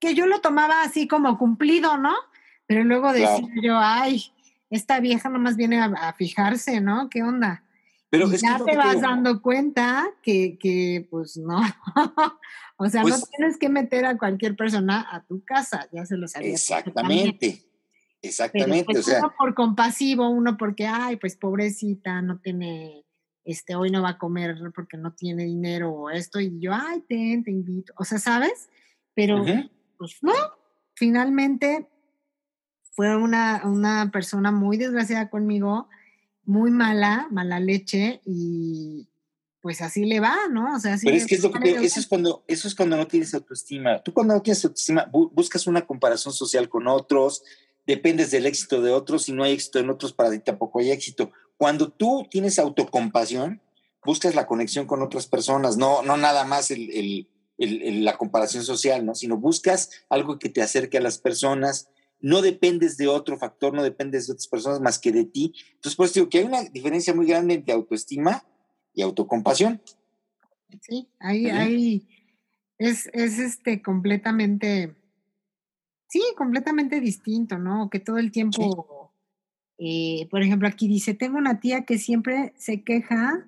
[0.00, 2.14] Que yo lo tomaba así como cumplido, ¿no?
[2.66, 4.33] Pero luego decía yo, ay,
[4.74, 7.08] esta vieja nomás viene a fijarse, ¿no?
[7.08, 7.64] ¿Qué onda?
[8.14, 11.60] Pero ya te vas dando cuenta que, que, pues no.
[12.76, 16.16] o sea, no pues tienes que meter a cualquier persona a tu casa, ya se
[16.16, 16.52] lo sabía.
[16.52, 17.62] Exactamente.
[18.22, 18.84] Exactamente.
[18.84, 23.04] Pues, uno por compasivo, uno porque, ay, pues pobrecita, no tiene,
[23.44, 27.02] este, hoy no va a comer porque no tiene dinero o esto, y yo, ay,
[27.08, 27.92] ten, te invito.
[27.96, 28.68] O sea, ¿sabes?
[29.14, 29.44] Pero,
[29.98, 30.32] pues no,
[30.94, 31.88] finalmente
[32.94, 35.88] fue una, una persona muy desgraciada conmigo
[36.46, 39.08] muy mala, mala leche y
[39.60, 40.76] pues así le va, ¿no?
[40.76, 43.06] O sea, Pero es que, es lo que eso es cuando eso es cuando no
[43.06, 44.02] tienes autoestima.
[44.02, 47.42] Tú cuando no tienes autoestima buscas una comparación social con otros,
[47.86, 50.90] dependes del éxito de otros, si no hay éxito en otros para ti tampoco hay
[50.90, 51.32] éxito.
[51.56, 53.62] Cuando tú tienes autocompasión,
[54.04, 57.26] buscas la conexión con otras personas, no no nada más el,
[57.56, 59.14] la comparación social, ¿no?
[59.14, 61.88] Sino buscas algo que te acerque a las personas,
[62.24, 65.52] no dependes de otro factor, no dependes de otras personas más que de ti.
[65.74, 68.42] Entonces, pues digo que hay una diferencia muy grande entre autoestima
[68.94, 69.82] y autocompasión.
[70.80, 72.08] Sí, ahí, ahí
[72.78, 74.94] es, es este completamente,
[76.08, 77.90] sí, completamente distinto, ¿no?
[77.90, 79.12] Que todo el tiempo,
[79.76, 83.46] eh, por ejemplo, aquí dice, tengo una tía que siempre se queja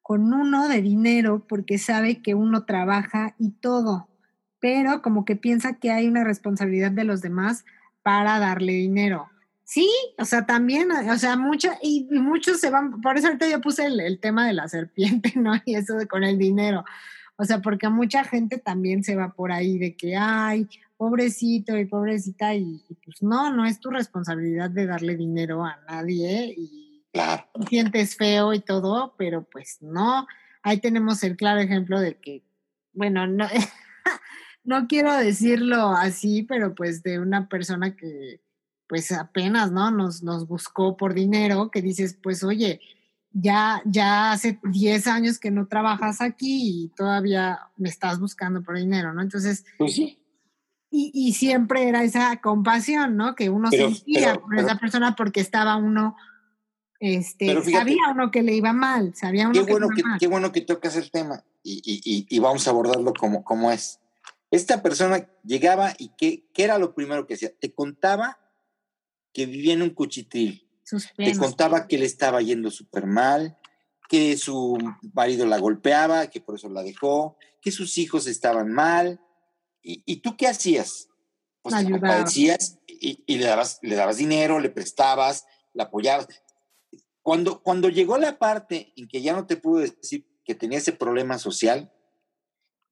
[0.00, 4.08] con uno de dinero porque sabe que uno trabaja y todo,
[4.60, 7.66] pero como que piensa que hay una responsabilidad de los demás
[8.04, 9.28] para darle dinero.
[9.64, 13.60] Sí, o sea, también, o sea, mucha, y, muchos se van, por eso ahorita yo
[13.60, 15.54] puse el, tema de la serpiente, ¿no?
[15.64, 16.84] Y eso de con el dinero.
[17.36, 21.86] O sea, porque mucha gente también se va por ahí de que, ay, pobrecito y
[21.86, 27.44] pobrecita, y, pues no, no es tu responsabilidad de darle dinero a nadie y claro.
[27.68, 30.26] sientes feo y todo, pero pues no.
[30.62, 32.44] Ahí tenemos el claro ejemplo de que,
[32.92, 33.48] bueno, no,
[34.64, 38.40] no quiero decirlo así, pero pues de una persona que
[38.88, 39.90] pues apenas, ¿no?
[39.90, 42.80] Nos, nos buscó por dinero, que dices, pues oye,
[43.32, 48.76] ya, ya hace 10 años que no trabajas aquí y todavía me estás buscando por
[48.76, 49.22] dinero, ¿no?
[49.22, 50.18] Entonces, pues sí.
[50.90, 53.34] Y, y, siempre era esa compasión, ¿no?
[53.34, 56.14] Que uno sentía por esa persona porque estaba uno,
[57.00, 60.60] este, sabía uno que le iba mal, sabía uno qué bueno que, Qué bueno que
[60.60, 63.98] tocas el tema y, y, y, vamos a abordarlo como, como es.
[64.54, 67.52] Esta persona llegaba y ¿qué, qué era lo primero que hacía?
[67.58, 68.38] Te contaba
[69.32, 70.70] que vivía en un cuchitril.
[71.16, 73.58] Te contaba que le estaba yendo súper mal,
[74.08, 74.78] que su
[75.12, 79.20] marido la golpeaba, que por eso la dejó, que sus hijos estaban mal.
[79.82, 81.08] ¿Y, tú qué hacías?
[81.60, 81.82] Pues te
[82.86, 86.28] y, y, le, dabas, le dabas dinero, le prestabas, la apoyabas.
[87.22, 90.92] Cuando, cuando llegó la parte en que ya no te pudo decir que tenía ese
[90.92, 91.92] problema social,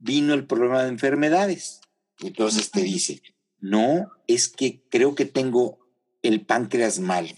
[0.02, 1.80] vino el problema de enfermedades.
[2.20, 3.22] Entonces te dice,
[3.58, 5.78] no, es que creo que tengo
[6.22, 7.34] el páncreas mal.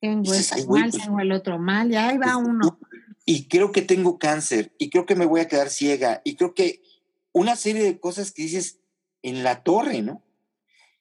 [0.00, 2.78] Tengo este mal, pues tengo el otro mal, y ahí va pues, uno.
[3.24, 6.54] Y creo que tengo cáncer, y creo que me voy a quedar ciega, y creo
[6.54, 6.82] que
[7.32, 8.80] una serie de cosas que dices
[9.22, 10.22] en la torre, ¿no?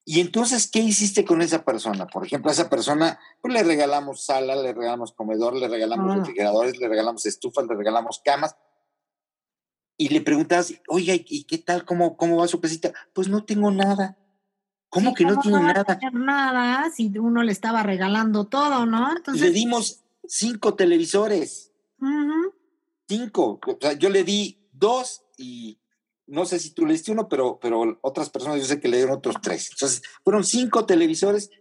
[0.03, 2.07] Y entonces, ¿qué hiciste con esa persona?
[2.07, 6.15] Por ejemplo, a esa persona, pues le regalamos sala, le regalamos comedor, le regalamos ah.
[6.17, 8.55] refrigeradores, le regalamos estufas, le regalamos camas,
[10.01, 11.85] y le preguntas, oiga, ¿y qué tal?
[11.85, 12.91] ¿Cómo, cómo va su pesita?
[13.13, 14.17] Pues no tengo nada.
[14.89, 15.85] ¿Cómo que no tiene no nada?
[16.11, 19.15] nada si uno le estaba regalando todo, ¿no?
[19.15, 19.43] Entonces...
[19.43, 21.71] Le dimos cinco televisores.
[23.07, 23.59] Cinco.
[23.63, 25.77] O sea, yo le di dos y
[26.25, 28.97] no sé si tú le diste uno, pero, pero otras personas yo sé que le
[28.97, 29.69] dieron otros tres.
[29.71, 31.51] Entonces, fueron cinco televisores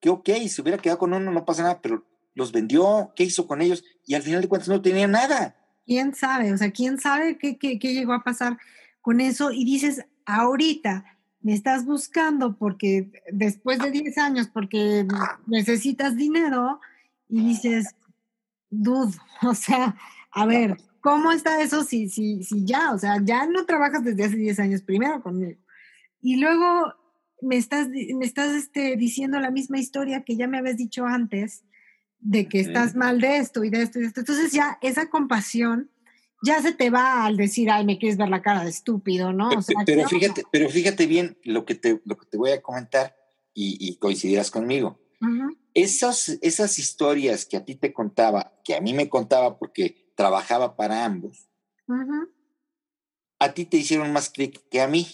[0.00, 3.46] que, ok, si hubiera quedado con uno no pasa nada, pero los vendió, ¿qué hizo
[3.46, 3.84] con ellos?
[4.04, 5.60] Y al final de cuentas no tenía nada.
[5.86, 8.58] Quién sabe, o sea, quién sabe qué, qué, qué llegó a pasar
[9.00, 11.04] con eso y dices, ahorita
[11.40, 15.06] me estás buscando porque después de 10 años, porque
[15.46, 16.80] necesitas dinero
[17.28, 17.94] y dices,
[18.70, 19.94] dude, o sea,
[20.30, 24.24] a ver, ¿cómo está eso si, si, si ya, o sea, ya no trabajas desde
[24.24, 25.60] hace 10 años primero conmigo?
[26.22, 26.94] Y luego
[27.42, 31.62] me estás, me estás este, diciendo la misma historia que ya me habías dicho antes,
[32.24, 34.20] de que estás mal de esto y de esto y de esto.
[34.20, 35.90] Entonces ya esa compasión
[36.42, 39.50] ya se te va al decir, ay, me quieres ver la cara de estúpido, ¿no?
[39.86, 43.14] pero, fíjate, pero fíjate bien lo que te, lo que te voy a comentar
[43.54, 44.98] y, coincidirás conmigo.
[45.74, 51.04] esas historias que a ti te contaba, que a mí me contaba porque trabajaba para
[51.04, 51.48] ambos,
[53.38, 55.06] a ti te hicieron más clic que a mí,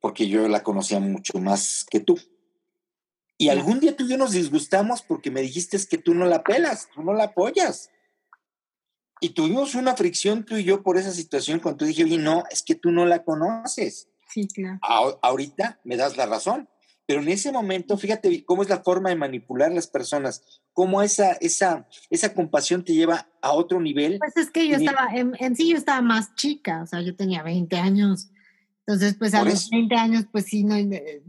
[0.00, 2.18] porque yo la conocía mucho más que tú.
[3.40, 6.42] Y algún día tú y yo nos disgustamos porque me dijiste que tú no la
[6.42, 7.90] pelas, tú no la apoyas.
[9.20, 12.42] Y tuvimos una fricción tú y yo por esa situación cuando tú dije, oye, no,
[12.50, 14.08] es que tú no la conoces.
[14.28, 14.78] Sí, claro.
[15.22, 16.68] ahorita me das la razón.
[17.06, 21.00] Pero en ese momento, fíjate cómo es la forma de manipular a las personas, cómo
[21.00, 24.18] esa, esa, esa compasión te lleva a otro nivel.
[24.18, 27.42] Pues es que yo estaba, en, sí yo estaba más chica, o sea, yo tenía
[27.42, 28.28] 20 años.
[28.80, 31.22] Entonces, pues a los 20 años, pues sí, no, eh,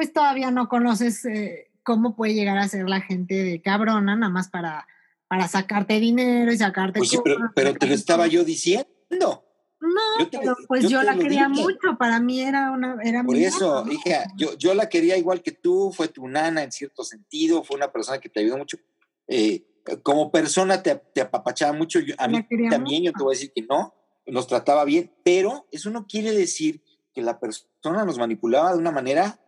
[0.00, 4.32] pues todavía no conoces eh, cómo puede llegar a ser la gente de cabrona, nada
[4.32, 4.86] más para
[5.28, 7.10] para sacarte dinero y sacarte pues
[7.54, 9.44] pero, te lo estaba yo diciendo.
[9.78, 12.96] No, pero pues yo, la quería mucho, para mí era una...
[13.04, 16.72] Era Por eso, hija, yo, yo la quería igual que tú, fue tu nana en
[16.72, 18.78] cierto sentido, fue una persona que te ayudó mucho.
[19.28, 19.66] Eh,
[20.02, 23.66] como persona te, te, apapachaba mucho, a mí también yo te voy a decir que
[23.68, 23.94] no,
[24.24, 26.82] nos trataba bien, pero eso no quiere decir
[27.12, 29.38] que la persona nos manipulaba de una manera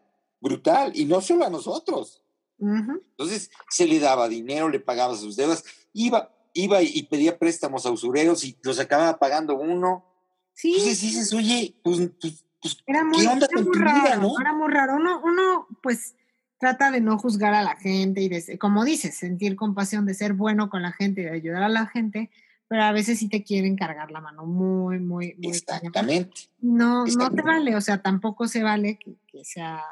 [0.43, 2.23] brutal, y no solo a nosotros.
[2.59, 7.91] Entonces se le daba dinero, le pagaba sus deudas, iba, iba y pedía préstamos a
[7.91, 10.05] usureros y los acababa pagando uno.
[10.53, 10.75] Sí.
[10.75, 14.39] Entonces dices, oye, pues, pues, pues era muy, ¿qué onda con tu vida, no?
[14.39, 14.95] Era muy raro.
[14.95, 16.15] Uno, uno, pues,
[16.59, 20.35] trata de no juzgar a la gente y de, como dices, sentir compasión, de ser
[20.35, 22.31] bueno con la gente y de ayudar a la gente,
[22.69, 25.49] pero a veces sí te quieren cargar la mano muy, muy, muy.
[25.49, 26.49] Exactamente.
[26.61, 29.83] No, no te vale, o sea, tampoco se vale que, sea,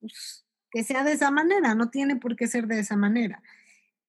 [0.00, 3.42] pues, que sea de esa manera, no tiene por qué ser de esa manera.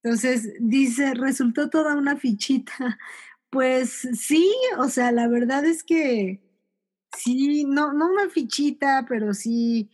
[0.04, 2.74] Entonces, dice, resultó toda una fichita.
[3.52, 6.40] Pues sí, o sea, la verdad es que
[7.18, 9.90] sí, no, no una fichita, pero sí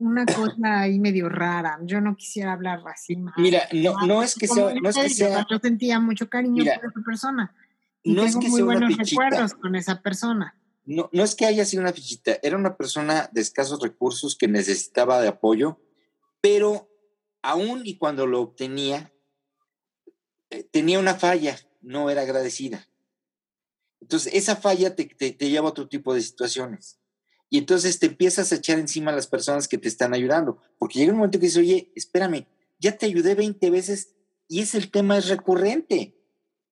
[0.00, 1.78] una cosa ahí medio rara.
[1.82, 3.34] Yo no quisiera hablar así más.
[3.36, 5.44] Mira, no, no es que sea, no es que sea.
[5.50, 7.54] Yo sentía mucho cariño por esa persona.
[8.02, 10.54] Y no tengo es que muy sea buenos recuerdos con esa persona.
[10.90, 14.48] No, no es que haya sido una fichita, era una persona de escasos recursos que
[14.48, 15.78] necesitaba de apoyo
[16.40, 16.90] pero
[17.42, 19.12] aún y cuando lo obtenía,
[20.50, 22.86] eh, tenía una falla, no era agradecida.
[24.00, 25.04] Entonces, esa falla te,
[25.38, 26.98] lleva a otro tipo de situaciones.
[27.50, 30.98] Y entonces te empiezas a echar encima a las personas que te están ayudando, porque
[30.98, 32.46] llega un momento que dices, oye, espérame,
[32.78, 34.14] ya te ayudé 20 veces
[34.48, 36.16] y es el tema es recurrente.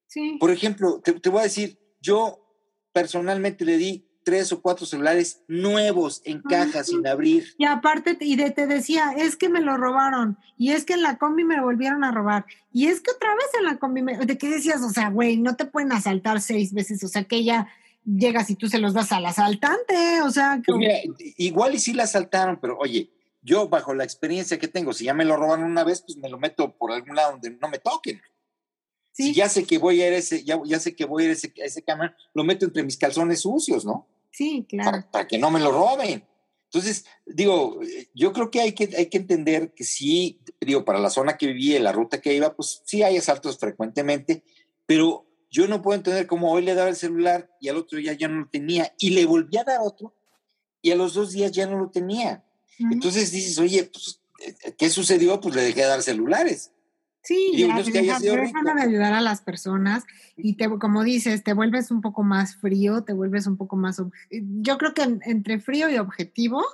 [0.06, 0.36] Sí.
[0.40, 2.44] Por ejemplo, te voy a decir, yo
[2.92, 7.54] personalmente le di tres o cuatro celulares nuevos en caja sin abrir.
[7.56, 11.00] Y aparte, y de, te decía, es que me lo robaron, y es que en
[11.02, 14.18] la combi me volvieron a robar, y es que otra vez en la combi, me,
[14.18, 14.82] ¿de qué decías?
[14.82, 17.68] O sea, güey, no te pueden asaltar seis veces, o sea, que ya
[18.04, 20.60] llegas y tú se los das al asaltante, o sea.
[20.66, 20.96] Pues mira,
[21.38, 23.10] igual y sí la asaltaron, pero oye,
[23.40, 26.28] yo bajo la experiencia que tengo, si ya me lo roban una vez, pues me
[26.28, 28.20] lo meto por algún lado donde no me toquen.
[29.12, 31.30] Si ya sé que voy a ir ese, ya, ya sé que voy a ir
[31.30, 34.06] a ese, a ese camión, lo meto entre mis calzones sucios, ¿no?
[34.38, 35.04] Sí, claro.
[35.10, 36.24] Para, que no me lo roben.
[36.66, 37.80] Entonces, digo,
[38.14, 41.48] yo creo que hay que, hay que entender que sí, digo, para la zona que
[41.48, 44.44] vivía, la ruta que iba, pues sí hay asaltos frecuentemente,
[44.86, 48.12] pero yo no puedo entender cómo hoy le daba el celular y al otro día
[48.12, 50.14] ya no lo tenía y le volví a dar otro
[50.82, 52.44] y a los dos días ya no lo tenía.
[52.78, 54.20] Entonces dices, oye, pues,
[54.76, 55.40] ¿qué sucedió?
[55.40, 56.70] Pues le dejé de dar celulares.
[57.28, 60.04] Sí, ya, no de ayudar a las personas
[60.34, 64.02] y te, como dices, te vuelves un poco más frío, te vuelves un poco más...
[64.30, 66.64] Yo creo que entre frío y objetivo,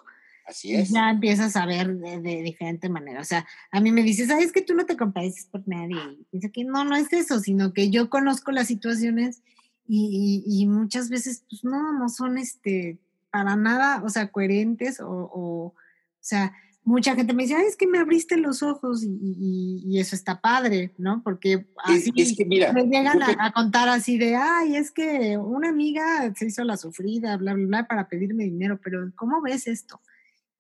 [0.47, 0.91] Así es.
[0.91, 3.21] Ya empiezas a ver de, diferente manera.
[3.21, 5.97] O sea, a mí me dices, ay, es que tú no te compadeces por nadie.
[6.31, 9.43] Y dice que no, no es eso, sino que yo conozco las situaciones
[9.89, 12.99] y, y, muchas veces, pues no, no son este,
[13.33, 15.75] para nada, o sea, coherentes o, o, o
[16.21, 16.53] sea,
[16.85, 20.93] mucha gente me dice, Ay, es que me abriste los ojos y, eso está padre,
[20.99, 21.23] ¿no?
[21.23, 26.65] Porque así me llegan a, contar así de, ay, es que una amiga se hizo
[26.65, 30.01] la sufrida, bla, bla, bla, para pedirme dinero, pero ¿cómo ves esto?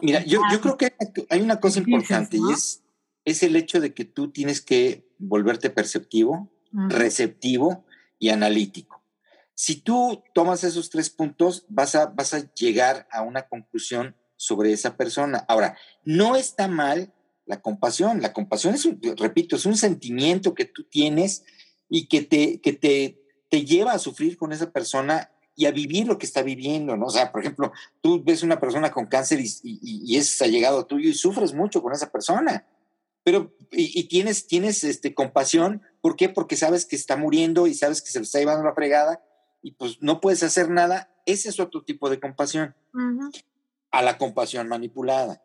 [0.00, 0.94] Mira, yo, yo creo que
[1.30, 2.82] hay una cosa importante y es,
[3.24, 7.84] es el hecho de que tú tienes que volverte perceptivo, receptivo
[8.18, 9.02] y analítico.
[9.54, 14.72] Si tú tomas esos tres puntos, vas a, vas a llegar a una conclusión sobre
[14.72, 15.44] esa persona.
[15.48, 17.12] Ahora, no está mal
[17.46, 18.22] la compasión.
[18.22, 21.44] La compasión es, repito, es un sentimiento que tú tienes
[21.88, 23.20] y que te, que te,
[23.50, 27.06] te lleva a sufrir con esa persona y a vivir lo que está viviendo, ¿no?
[27.06, 31.08] O sea, por ejemplo, tú ves una persona con cáncer y, y, es allegado tuyo
[31.08, 32.66] y sufres mucho con esa persona,
[33.22, 36.28] pero y, tienes, tienes este, compasión, ¿por qué?
[36.28, 39.22] Porque sabes que está muriendo y sabes que se lo está llevando la fregada
[39.62, 42.74] y pues no puedes hacer nada, ese es otro tipo de compasión.
[43.94, 45.42] A la compasión manipulada.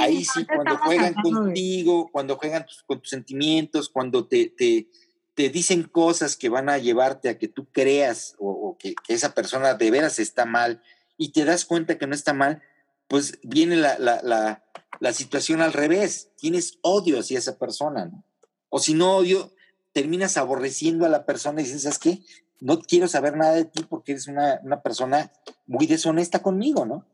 [0.00, 4.88] Ahí sí, cuando juegan contigo, cuando juegan con tus sentimientos, cuando te, te,
[5.34, 9.74] te, dicen cosas que van a llevarte a que tú creas o, que, esa persona
[9.74, 10.82] de veras está mal
[11.16, 12.62] y te das cuenta que no está mal,
[13.06, 14.64] pues viene la, la, la,
[15.00, 16.30] la situación al revés.
[16.36, 18.24] Tienes odio hacia esa persona, ¿no?
[18.68, 19.54] O si no odio,
[19.92, 22.22] terminas aborreciendo a la persona y dices, ¿sabes qué?
[22.60, 25.32] no quiero saber nada de ti porque eres una, persona
[25.66, 27.04] muy deshonesta conmigo, ¿no?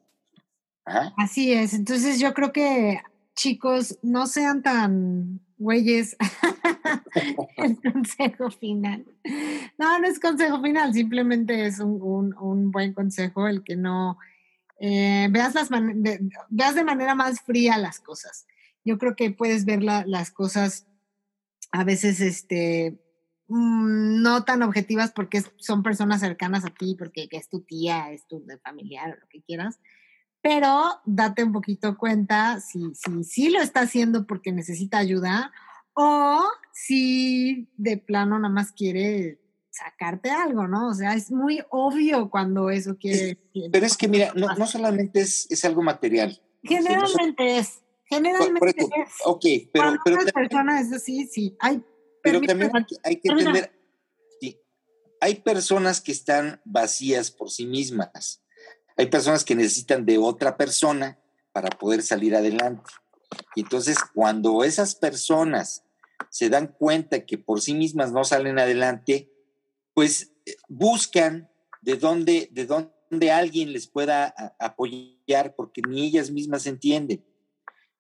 [1.17, 1.75] Así es.
[1.75, 3.01] Entonces yo creo que,
[3.35, 6.17] chicos, no sean tan güeyes.
[7.57, 9.05] el consejo final.
[9.79, 14.19] No, no es consejo final, simplemente es un, buen consejo el que no
[14.81, 18.47] eh, veas, las de, veas de manera más fría las cosas.
[18.85, 20.87] Yo creo que puedes ver las cosas
[21.73, 22.99] a veces este,
[23.49, 28.27] Mm, no tan objetivas porque son personas cercanas a ti, porque es tu tía, es
[28.27, 29.81] tu familiar o lo que quieras,
[30.45, 35.51] pero date un poquito cuenta si sí si, lo está haciendo porque necesita ayuda
[35.95, 39.41] o si de plano nada más quiere
[39.71, 40.91] sacarte algo, ¿no?
[40.91, 43.39] O sea, es muy obvio cuando eso quiere.
[43.73, 46.39] pero es que mira, no, solamente es, es, algo material.
[46.63, 47.81] Generalmente es.
[48.05, 49.15] Generalmente es.
[49.25, 49.85] Ok, pero.
[49.85, 51.57] Cuando pero una persona es así, sí.
[51.59, 51.83] Hay
[52.23, 52.71] pero también
[53.03, 53.73] hay que entender,
[55.21, 58.44] hay personas que están vacías por sí mismas.
[58.97, 61.19] Hay personas que necesitan de otra persona
[61.53, 62.91] para poder salir adelante.
[63.55, 65.85] Y entonces, cuando esas personas
[66.31, 69.31] se dan cuenta que por sí mismas no salen adelante,
[69.95, 71.49] pues eh, buscan
[71.83, 77.25] de dónde, de dónde alguien les pueda apoyar, porque ni ellas mismas entienden.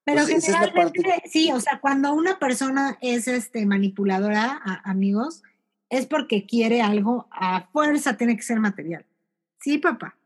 [0.05, 5.42] Pero generalmente, sí, o sea, cuando una persona es este, manipuladora, amigos,
[5.88, 9.07] es porque quiere algo a fuerza, tiene que ser material.
[9.61, 10.16] Sí, papá.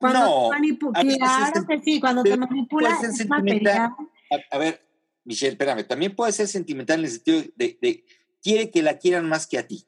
[0.00, 3.90] Cuando no, manipula, claro que sí, cuando te manipula es material.
[4.50, 4.82] A, ver,
[5.24, 8.04] Michelle, espérame, también puede ser sentimental en el sentido de, de
[8.42, 9.84] quiere que la quieran más que a ti,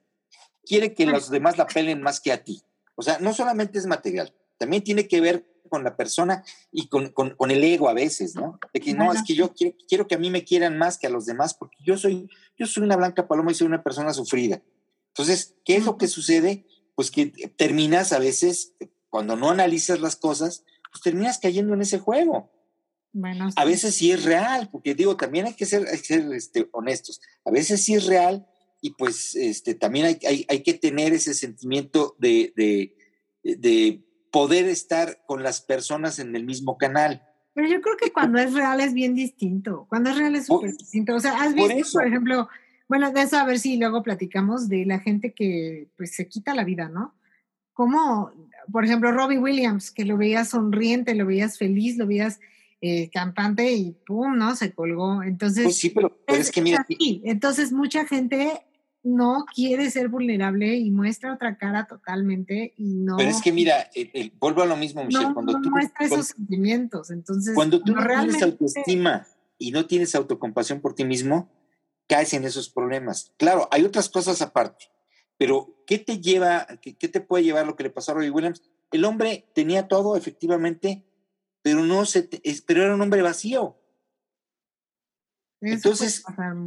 [0.66, 2.62] quiere que los demás la pelen más que a ti.
[2.94, 7.08] O sea, no solamente es material, también tiene que ver con la persona y con,
[7.08, 8.60] con, el ego a veces, ¿no?
[8.74, 11.06] De que no, es que yo quiero, quiero, que a mí me quieran más que
[11.06, 14.12] a los demás, porque yo soy, yo soy una blanca paloma y soy una persona
[14.12, 14.60] sufrida.
[15.08, 16.66] Entonces, ¿qué es lo que sucede?
[16.94, 18.74] Pues que terminas a veces,
[19.12, 22.50] cuando no analizas las cosas, pues terminas cayendo en ese juego.
[23.12, 27.20] Bueno, A veces sí es real, porque digo, también hay que ser, ser este, honestos.
[27.44, 28.46] A veces sí es real
[28.80, 32.96] y pues este, también hay, hay, hay que tener ese sentimiento de, de,
[33.42, 37.22] de poder estar con las personas en el mismo canal.
[37.52, 39.84] Pero yo creo que cuando es real es bien distinto.
[39.90, 41.14] Cuando es real es súper distinto.
[41.14, 42.48] O sea, has visto, por, ejemplo,
[42.88, 46.54] bueno, de eso a ver si luego platicamos de la gente que pues se quita
[46.54, 47.14] la vida, ¿no?
[47.82, 48.30] Como,
[48.70, 52.38] por ejemplo, Robbie Williams, que lo veías sonriente, lo veías feliz, lo veías
[52.80, 54.54] eh, campante y pum, ¿no?
[54.54, 55.24] Se colgó.
[55.24, 55.64] Entonces.
[55.64, 56.86] Pues sí, pero, es, que mira.
[57.24, 58.62] Entonces, mucha gente
[59.02, 63.16] no quiere ser vulnerable y muestra otra cara totalmente y no.
[63.16, 63.90] Pero es que mira,
[64.38, 65.34] vuelvo a lo mismo, Michelle.
[65.34, 67.54] cuando tú, muestra esos sentimientos, entonces.
[67.56, 69.26] Cuando tú no, tienes autoestima
[69.58, 71.50] y no tienes autocompasión por ti mismo,
[72.06, 73.32] caes en esos problemas.
[73.38, 74.86] Claro, hay otras cosas aparte,
[75.38, 78.62] pero ¿qué te lleva, qué, te puede llevar lo que le pasó a Robbie Williams?
[78.90, 81.04] El hombre tenía todo, efectivamente,
[81.62, 82.28] pero no se,
[82.66, 83.78] pero era un hombre vacío.
[85.60, 86.24] Entonces,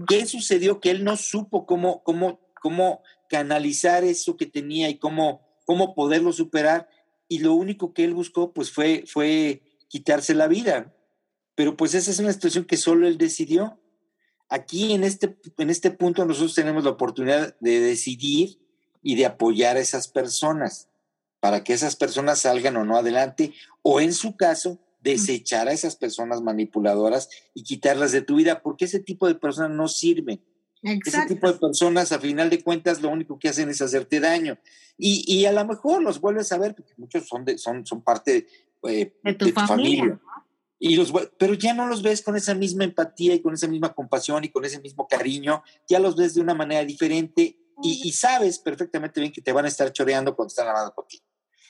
[0.07, 0.79] ¿qué sucedió?
[0.79, 6.31] Que él no supo cómo, cómo, cómo canalizar eso que tenía y cómo, cómo poderlo
[6.31, 6.89] superar.
[7.27, 10.93] Y lo único que él buscó, pues, fue, fue quitarse la vida.
[11.55, 13.79] Pero pues esa es una situación que solo él decidió.
[14.49, 18.59] Aquí en este, en este punto nosotros tenemos la oportunidad de decidir
[19.01, 20.89] y de apoyar a esas personas
[21.39, 25.95] para que esas personas salgan o no adelante, o en su caso, desechar a esas
[25.95, 30.41] personas manipuladoras y quitarlas de tu vida, porque ese tipo de personas no sirven.
[30.81, 34.57] Ese tipo de personas, a final de cuentas, lo único que hacen es hacerte daño.
[34.97, 38.47] Y, a lo mejor los vuelves a ver, porque muchos son, de, son, son parte
[38.87, 40.19] eh, de tu, familia.
[40.79, 43.93] Y los, pero ya no los ves con esa misma empatía y con esa misma
[43.93, 48.59] compasión y con ese mismo cariño, ya los ves de una manera diferente y, sabes
[48.59, 51.25] perfectamente bien que te van a estar choreando cuando están hablando contigo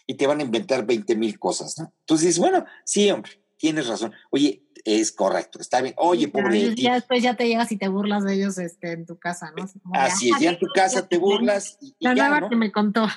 [0.07, 1.91] y te van a inventar 20 mil cosas, ¿no?
[2.01, 4.13] Entonces bueno, sí, hombre, tienes razón.
[4.29, 5.95] Oye, es correcto, está bien.
[5.97, 9.05] Oye, pobre y Ya después ya te llegas y te burlas de ellos este, en
[9.07, 9.65] tu casa, ¿no?
[9.93, 11.77] Así es, ya en tu casa te burlas.
[11.81, 13.07] Y, la nueva que me contó.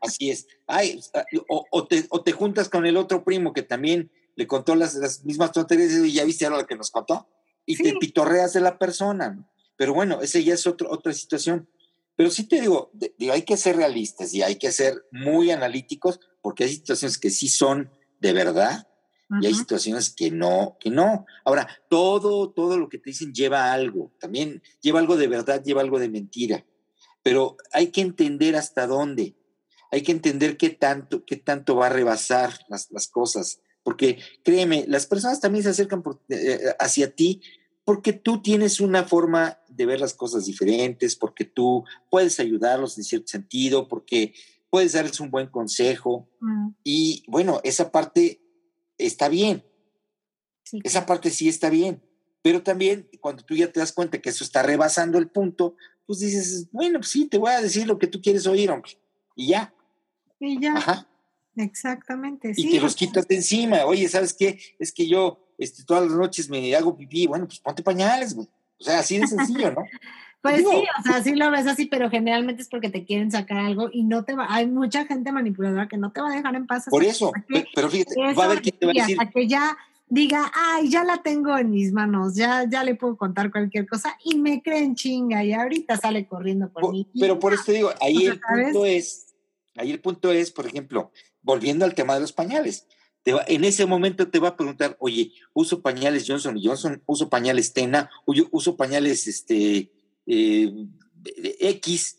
[0.00, 0.48] Así es.
[0.66, 1.00] Ay,
[1.48, 5.24] o, te, o, te, juntas con el otro primo que también le contó las, las
[5.24, 7.28] mismas tonterías y ya viste ahora lo que nos contó.
[7.64, 9.30] Y te pitorreas de la persona.
[9.30, 9.48] ¿no?
[9.76, 11.68] Pero bueno, esa ya es otro, otra situación.
[12.16, 16.20] Pero sí te digo, digo, hay que ser realistas y hay que ser muy analíticos
[16.40, 18.86] porque hay situaciones que sí son de verdad
[19.40, 21.24] y hay situaciones que no, que no.
[21.44, 25.80] Ahora, todo, todo lo que te dicen lleva algo, también lleva algo de verdad, lleva
[25.80, 26.66] algo de mentira,
[27.22, 29.34] pero hay que entender hasta dónde,
[29.90, 34.84] hay que entender qué tanto, qué tanto va a rebasar las, las cosas, porque créeme,
[34.88, 37.40] las personas también se acercan eh, hacia ti
[37.84, 43.04] porque tú tienes una forma de ver las cosas diferentes, porque tú puedes ayudarlos en
[43.04, 44.34] cierto sentido, porque
[44.70, 46.28] puedes darles un buen consejo.
[46.40, 46.68] Mm.
[46.84, 48.40] Y bueno, esa parte
[48.98, 49.64] está bien.
[50.84, 52.02] Esa parte sí está bien.
[52.40, 55.76] Pero también cuando tú ya te das cuenta que eso está rebasando el punto,
[56.06, 58.92] pues dices, bueno, pues sí, te voy a decir lo que tú quieres oír, hombre.
[59.36, 59.74] Y ya.
[60.40, 60.74] Y ya.
[60.74, 61.08] Ajá.
[61.56, 62.52] Exactamente.
[62.56, 63.84] Y te los quitas de encima.
[63.84, 64.58] Oye, ¿sabes qué?
[64.78, 67.26] Es que yo este, todas las noches me hago pipí.
[67.26, 68.48] Bueno, pues ponte pañales, güey.
[68.80, 69.82] O sea, así de sencillo, ¿no?
[70.42, 70.64] Pues sí,
[70.98, 74.02] o sea, sí lo ves así, pero generalmente es porque te quieren sacar algo y
[74.02, 74.48] no te va.
[74.50, 76.86] Hay mucha gente manipuladora que no te va a dejar en paz.
[76.90, 77.30] Por eso,
[77.76, 79.16] pero fíjate, va a haber quien te va a decir.
[79.20, 79.78] Hasta que ya
[80.08, 84.18] diga, ay, ya la tengo en mis manos, ya, ya le puedo contar cualquier cosa
[84.24, 87.08] y me creen chinga y ahorita sale corriendo por, mí.
[87.18, 89.32] Pero por eso te digo, ahí el punto es,
[89.76, 91.12] ahí el punto es, por ejemplo,
[91.42, 92.86] volviendo al tema de los pañales.
[93.22, 97.28] Te va, en ese momento te va a preguntar, oye, uso pañales Johnson Johnson, uso
[97.28, 99.92] pañales Tena, uso pañales este,
[100.26, 100.72] eh,
[101.60, 102.18] X,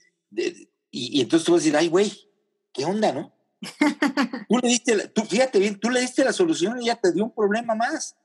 [0.91, 2.11] y, entonces tú vas a decir, ay, güey,
[2.71, 3.34] ¿qué onda, no?
[4.49, 7.24] tú le diste, tú, fíjate bien, tú le diste la solución y ya te dio
[7.24, 8.15] un problema más.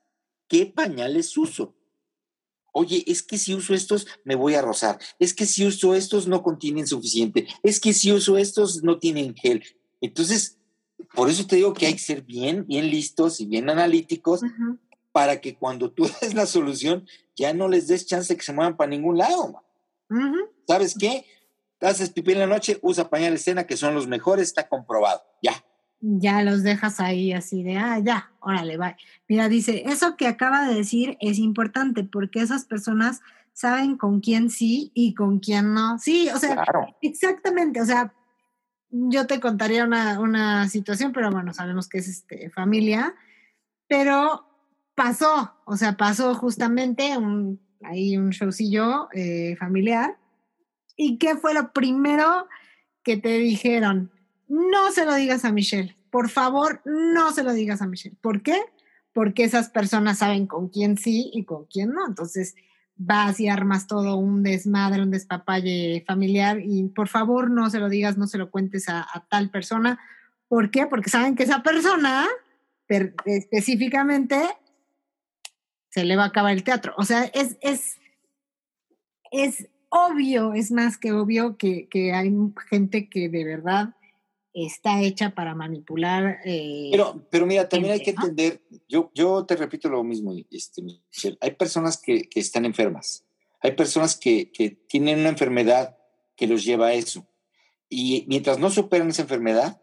[0.49, 1.75] ¿Qué pañales uso?
[2.73, 4.99] Oye, es que si uso estos me voy a rozar.
[5.19, 7.49] Es que si uso estos no contienen suficiente.
[7.63, 9.65] Es que si uso estos no tienen gel.
[10.01, 10.58] Entonces,
[11.15, 14.41] por eso te digo que hay que ser bien, bien listos y bien analíticos
[15.13, 18.53] para que cuando tú des la solución ya no les des chance de que se
[18.53, 19.63] muevan para ningún lado.
[20.67, 21.25] ¿Sabes qué?
[21.81, 25.23] Haces pipí en la noche, usa pañales cena, que son los mejores, está comprobado.
[25.43, 25.65] Ya.
[26.01, 28.97] Ya los dejas ahí así de, ah, ya, órale, va.
[29.29, 33.21] Mira, dice, eso que acaba de decir es importante porque esas personas
[33.53, 35.99] saben con quién sí y con quién no.
[35.99, 36.65] Sí, o sea,
[37.03, 38.15] exactamente, o sea,
[38.91, 43.15] yo te contaría una, una, situación, pero bueno, sabemos que es este, familia,
[43.87, 44.47] pero
[44.95, 50.17] pasó, o sea, pasó justamente un, ahí un showcillo eh, familiar.
[50.97, 52.49] ¿Y qué fue lo primero
[53.03, 54.11] que te dijeron?
[54.49, 58.17] No se lo digas a Michelle, por favor, no se lo digas a Michelle.
[58.21, 58.59] ¿Por qué?
[59.13, 62.07] Porque esas personas saben con quién sí y con quién no.
[62.07, 62.55] Entonces
[62.99, 67.89] vas y armas todo un desmadre, un despapalle familiar y por favor no se lo
[67.89, 69.99] digas, no se lo cuentes a, tal persona.
[70.49, 70.87] ¿Por qué?
[70.87, 72.27] Porque saben que esa persona
[73.25, 74.37] específicamente
[75.91, 76.93] se le va a acabar el teatro.
[76.97, 77.99] O sea, es, es,
[79.31, 82.35] es obvio, es más que obvio que, hay
[82.69, 83.95] gente que de verdad
[84.65, 86.41] está hecha para manipular.
[86.45, 90.83] Eh, pero, pero mira, también hay que entender, yo, yo te repito lo mismo, este,
[90.83, 93.25] Michelle, hay personas que, están enfermas,
[93.61, 95.97] hay personas que, que, tienen una enfermedad
[96.37, 97.27] que los lleva a eso.
[97.89, 99.81] Y mientras no superan esa enfermedad,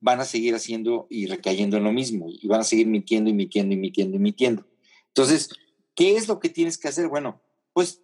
[0.00, 3.34] van a seguir haciendo y recayendo en lo mismo, y van a seguir mintiendo y
[3.34, 4.66] mintiendo y mintiendo y mintiendo.
[5.08, 5.50] Entonces,
[5.94, 7.08] ¿qué es lo que tienes que hacer?
[7.08, 7.40] Bueno,
[7.72, 8.02] pues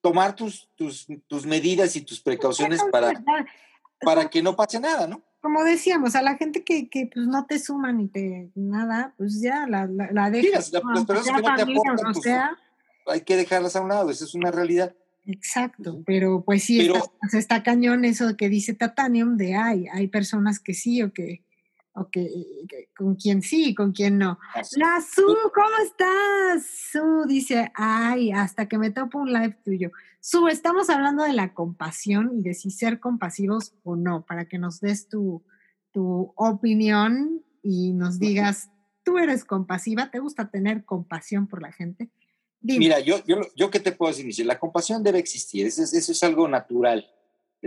[0.00, 3.12] tomar tus, tus, tus medidas y tus precauciones para,
[4.00, 5.22] para que no pase nada, ¿no?
[5.46, 9.40] Como decíamos, a la gente que, que pues, no te suma ni te nada, pues
[9.40, 10.72] ya la, la, la dejas.
[10.72, 12.26] las, personas que no te aportan, pues,
[13.06, 14.92] hay que dejarlas a un lado, esa es una realidad.
[15.24, 20.08] Exacto, pero pues sí, está, pues, está, cañón eso que dice Tatanium de ay, hay
[20.08, 21.44] personas que sí o que,
[21.96, 22.28] o que,
[22.96, 24.38] con quién sí, con quién no.
[24.76, 25.24] La Su,
[25.54, 26.66] ¿cómo estás?
[26.92, 29.90] Su dice, ay, hasta que me topo un live tuyo.
[30.20, 34.58] Su, estamos hablando de la compasión y de si ser compasivos o no, para que
[34.58, 35.42] nos des tu,
[35.92, 38.68] tu opinión y nos digas,
[39.02, 40.10] ¿tú eres compasiva?
[40.10, 42.10] ¿Te gusta tener compasión por la gente?
[42.60, 46.46] Mira, yo, yo, yo qué te puedo decir, la compasión debe existir, eso es algo
[46.48, 47.08] natural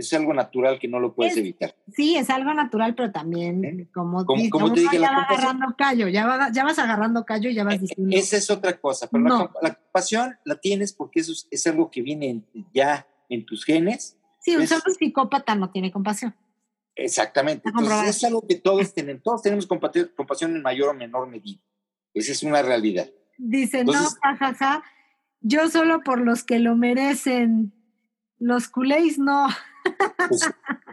[0.00, 1.74] es algo natural que no lo puedes evitar.
[1.94, 3.88] Sí, es algo natural, pero también, ¿Eh?
[3.92, 7.76] como, como, te dije, ya vas agarrando callo, ya, vas agarrando callo y ya vas
[7.76, 8.16] eh, diciendo.
[8.16, 12.42] Esa es otra cosa, pero la, compasión la tienes porque eso es, algo que viene
[12.72, 16.34] ya en tus genes, Sí, un solo psicópata no tiene compasión.
[16.96, 17.68] Exactamente.
[17.68, 21.60] Entonces, es algo que todos tenemos, todos tenemos compasión en mayor o menor medida.
[22.14, 23.08] Esa es una realidad.
[23.38, 24.82] Dice, no, jajaja,
[25.40, 27.72] yo solo por los que lo merecen.
[28.38, 29.48] Los culés no.
[30.28, 30.42] Pues,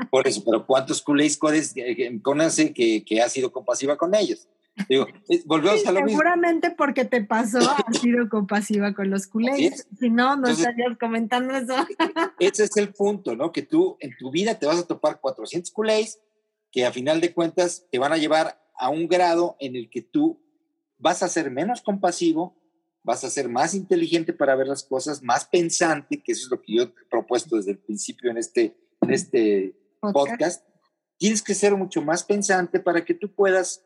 [0.09, 4.47] por eso, pero ¿cuántos culés conoce que, que ha sido compasiva con ellos?
[4.87, 5.07] Digo,
[5.45, 9.87] volvemos a lo seguramente porque te pasó, has sido compasiva con los culés.
[9.99, 11.73] Si no, no estarías comentando eso.
[12.39, 13.51] ese es el punto, ¿no?
[13.51, 16.19] Que tú en tu vida te vas a topar 400 culés
[16.71, 20.01] que a final de cuentas te van a llevar a un grado en el que
[20.03, 20.39] tú
[20.99, 22.55] vas a ser menos compasivo,
[23.03, 26.61] vas a ser más inteligente para ver las cosas, más pensante, que eso es lo
[26.61, 30.63] que yo he propuesto desde el principio en este, en este podcast.
[31.17, 33.83] Tienes que ser mucho más pensante para que tú puedas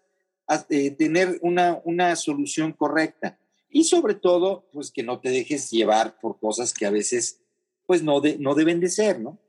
[0.70, 3.38] eh, tener una, una solución correcta.
[3.70, 7.40] Y sobre todo, pues que no te dejes llevar por cosas que a veces,
[7.86, 9.40] pues no, de, no deben de ser, ¿no?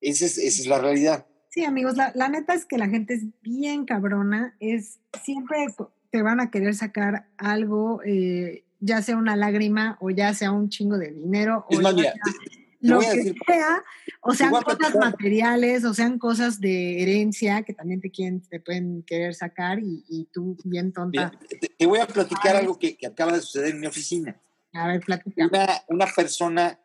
[0.00, 1.26] Esa es, esa es la realidad.
[1.50, 5.66] Sí, amigos, la, la, neta es que la gente es bien cabrona, es siempre
[6.10, 10.68] te van a querer sacar algo, eh, ya sea una lágrima o ya sea un
[10.68, 11.66] chingo de dinero.
[11.68, 11.80] o
[12.86, 13.84] lo que sea,
[14.20, 19.02] o sean cosas materiales, o sean cosas de herencia que también te quieren, te pueden
[19.02, 21.32] querer sacar y, tú bien tonta.
[21.78, 24.40] te, voy a platicar algo que, acaba de suceder en mi oficina.
[24.72, 25.46] A ver, platica.
[25.46, 26.78] Una, una persona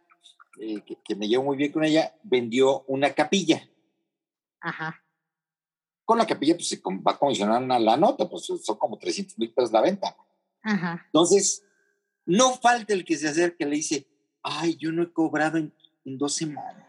[0.59, 3.67] eh, que, me llevo muy bien con ella vendió una capilla.
[4.59, 5.01] Ajá.
[6.05, 9.53] Con la capilla pues se va a comisionar la nota, pues son como 300 mil
[9.53, 10.15] pesos la venta.
[10.61, 11.03] Ajá.
[11.05, 11.63] Entonces,
[12.25, 14.07] no falta el que se acerque y le dice,
[14.43, 15.73] ay, yo no he cobrado en
[16.05, 16.87] en dos semanas.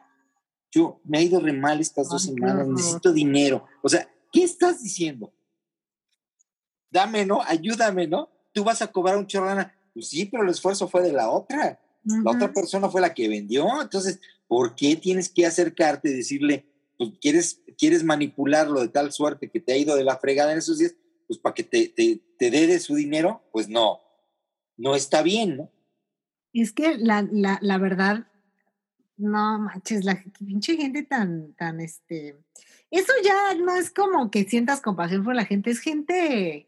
[0.71, 3.67] Yo me he ido re mal estas dos semanas, necesito dinero.
[3.83, 5.33] O sea, ¿qué estás diciendo?
[6.91, 7.43] Dame, ¿no?
[7.43, 8.31] Ayúdame, ¿no?
[8.53, 9.75] Tú vas a cobrar un chorrana.
[9.93, 11.79] Pues sí, pero el esfuerzo fue de la otra.
[12.05, 13.67] La otra persona fue la que vendió.
[13.81, 16.67] Entonces, ¿por qué tienes que acercarte y decirle,
[16.99, 20.59] pues quieres, quieres manipularlo de tal suerte que te ha ido de la fregada en
[20.59, 20.95] esos días?
[21.27, 24.01] Pues para que te, te, te dé de su dinero, pues no,
[24.77, 25.71] no está bien, ¿no?
[26.53, 28.27] Es que la, la, la verdad,
[29.23, 32.37] no manches, la pinche gente tan, tan, este,
[32.91, 36.67] eso ya no es como que sientas compasión por la gente, es gente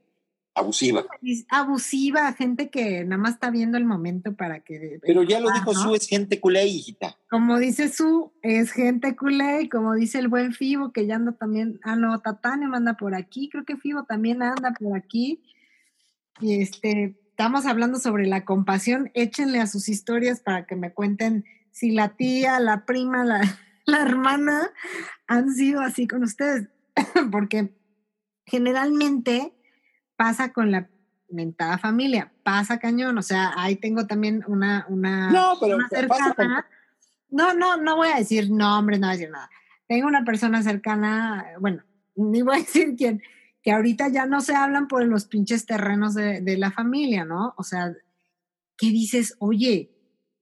[0.54, 1.04] abusiva.
[1.50, 5.00] abusiva, gente que nada más está viendo el momento para que...
[5.02, 7.16] Pero ya lo dijo Su, es gente culé, hijita.
[7.28, 11.32] Como dice Su, es gente culé, y como dice el buen Fibo, que ya anda
[11.32, 15.42] también, ah, no, Tatane anda por aquí, creo que Fibo también anda por aquí.
[16.40, 21.44] Y este, estamos hablando sobre la compasión, échenle a sus historias para que me cuenten
[21.74, 23.40] si la tía, la prima, la,
[23.84, 24.70] la hermana
[25.26, 26.68] han sido así con ustedes,
[27.32, 27.74] porque
[28.46, 29.52] generalmente
[30.16, 30.88] pasa con la
[31.28, 36.64] mentada familia, pasa cañón, o sea, ahí tengo también una, una, no, pero cercana.
[37.28, 39.50] No, no, no voy a decir nombres, no voy a decir nada.
[39.88, 41.82] Tengo una persona cercana, bueno,
[42.14, 43.20] ni voy a decir quién,
[43.62, 47.52] que ahorita ya no se hablan por los pinches terrenos de, de la familia, ¿no?
[47.56, 47.92] O sea,
[48.76, 49.34] ¿qué dices?
[49.40, 49.90] Oye,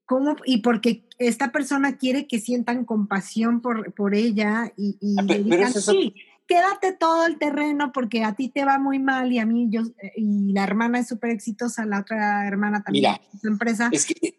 [0.05, 0.37] ¿cómo?
[0.45, 5.43] Y porque esta persona quiere que sientan compasión por, por ella y, y ah, le
[5.43, 6.14] digan, sí,
[6.47, 9.83] quédate todo el terreno porque a ti te va muy mal y a mí yo,
[10.16, 13.91] y la hermana es súper exitosa, la otra hermana también en su empresa.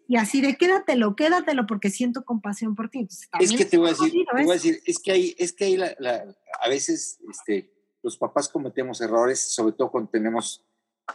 [0.07, 3.07] y así de quédatelo, quédatelo porque siento compasión por ti.
[3.39, 5.65] es que te voy, a decir, te voy a decir, es que hay, es que
[5.65, 7.71] hay a veces este,
[8.03, 10.63] los papás cometemos errores, sobre todo cuando tenemos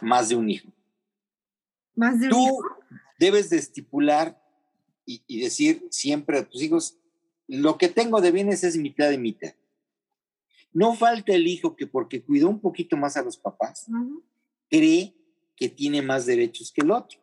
[0.01, 0.69] más de un hijo.
[1.95, 2.77] Más de un Tú hijo.
[3.19, 4.41] debes de estipular
[5.09, 6.97] y, decir siempre a tus hijos,
[7.47, 9.53] lo que tengo de bienes es mitad de mitad.
[10.71, 13.87] No falta el hijo que porque cuidó un poquito más a los papás,
[14.69, 15.15] cree
[15.55, 17.19] que tiene más derechos que el otro.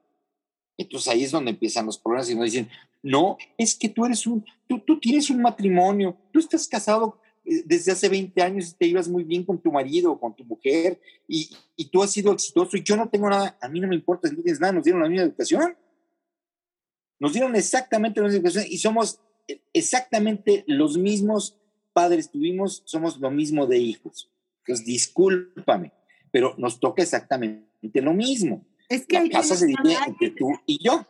[0.76, 2.68] Entonces ahí es donde empiezan los problemas y nos dicen,
[3.02, 7.62] no, es que tú eres un, tú, tú tienes un matrimonio, tú estás casado eh,
[7.64, 10.44] desde hace 20 años y te ibas muy bien con tu marido o con tu
[10.44, 13.86] mujer y, y, tú has sido exitoso y yo no tengo nada, a mí no
[13.86, 15.76] me importa si no tienes nada, nos dieron la misma educación.
[17.18, 19.20] Nos dieron exactamente la misma educación y somos
[19.72, 21.56] exactamente los mismos
[21.92, 24.30] padres tuvimos, somos lo mismo de hijos.
[24.58, 25.92] Entonces, discúlpame,
[26.30, 28.66] pero nos toca exactamente lo mismo.
[28.88, 31.06] Es que la casa se divide entre tú y yo.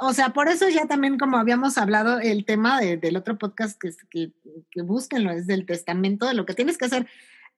[0.00, 3.90] o sea, por eso ya también como habíamos hablado el tema del otro podcast que,
[4.10, 4.32] que,
[4.70, 7.06] que búsquenlo, es del testamento, de lo que tienes que hacer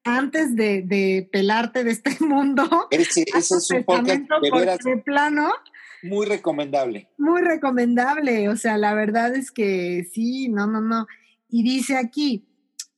[0.05, 2.89] antes de, de pelarte de este mundo.
[2.91, 5.53] Ese, ese es un podcast de, de plano
[6.03, 7.09] muy recomendable.
[7.19, 11.07] Muy recomendable, o sea, la verdad es que sí, no, no, no.
[11.49, 12.47] Y dice aquí,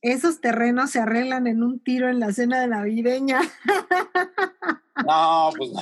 [0.01, 3.39] esos terrenos se arreglan en un tiro en la cena de navideña.
[5.05, 5.81] No, pues no,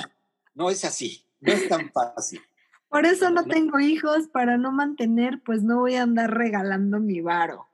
[0.54, 2.40] no es así, no es tan fácil.
[2.88, 7.20] Por eso no tengo hijos, para no mantener, pues no voy a andar regalando mi
[7.20, 7.68] varo.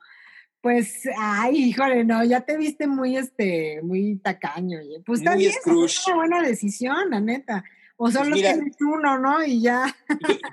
[0.60, 4.80] Pues, ay, híjole, no, ya te viste muy, este, muy tacaño.
[5.06, 7.64] Pues también es una buena decisión, la neta.
[8.00, 9.44] O pues solo tienes uno, ¿no?
[9.44, 9.94] Y ya.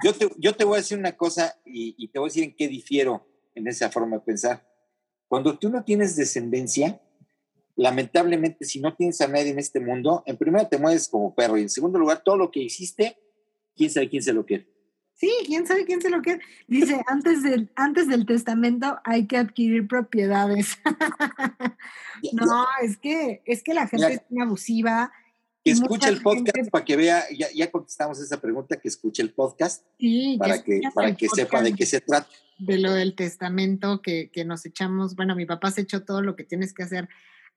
[0.04, 2.44] Yo, te, yo, te, voy a decir una cosa y, y, te voy a decir
[2.44, 4.68] en qué difiero en esa forma de pensar.
[5.28, 7.00] Cuando tú no tienes descendencia,
[7.76, 11.36] lamentablemente, si no tienes a nadie en este mundo, en primer lugar te mueves como
[11.36, 13.16] perro y en segundo lugar, todo lo que hiciste,
[13.76, 14.68] quién sabe quién se lo quiere.
[15.14, 16.42] Sí, quién sabe quién se lo quiere.
[16.68, 20.80] Dice, antes del, antes del testamento hay que adquirir propiedades.
[22.34, 25.14] no, es que, es que la gente es muy abusiva.
[25.66, 29.32] Que escuche el podcast para que vea, ya, ya, contestamos esa pregunta, que escuche el
[29.32, 32.30] podcast sí, para que, para que sepa de qué se trata.
[32.60, 36.36] De lo del testamento que, que nos echamos, bueno, mi papá se echó todo lo
[36.36, 37.10] que tienes que hacer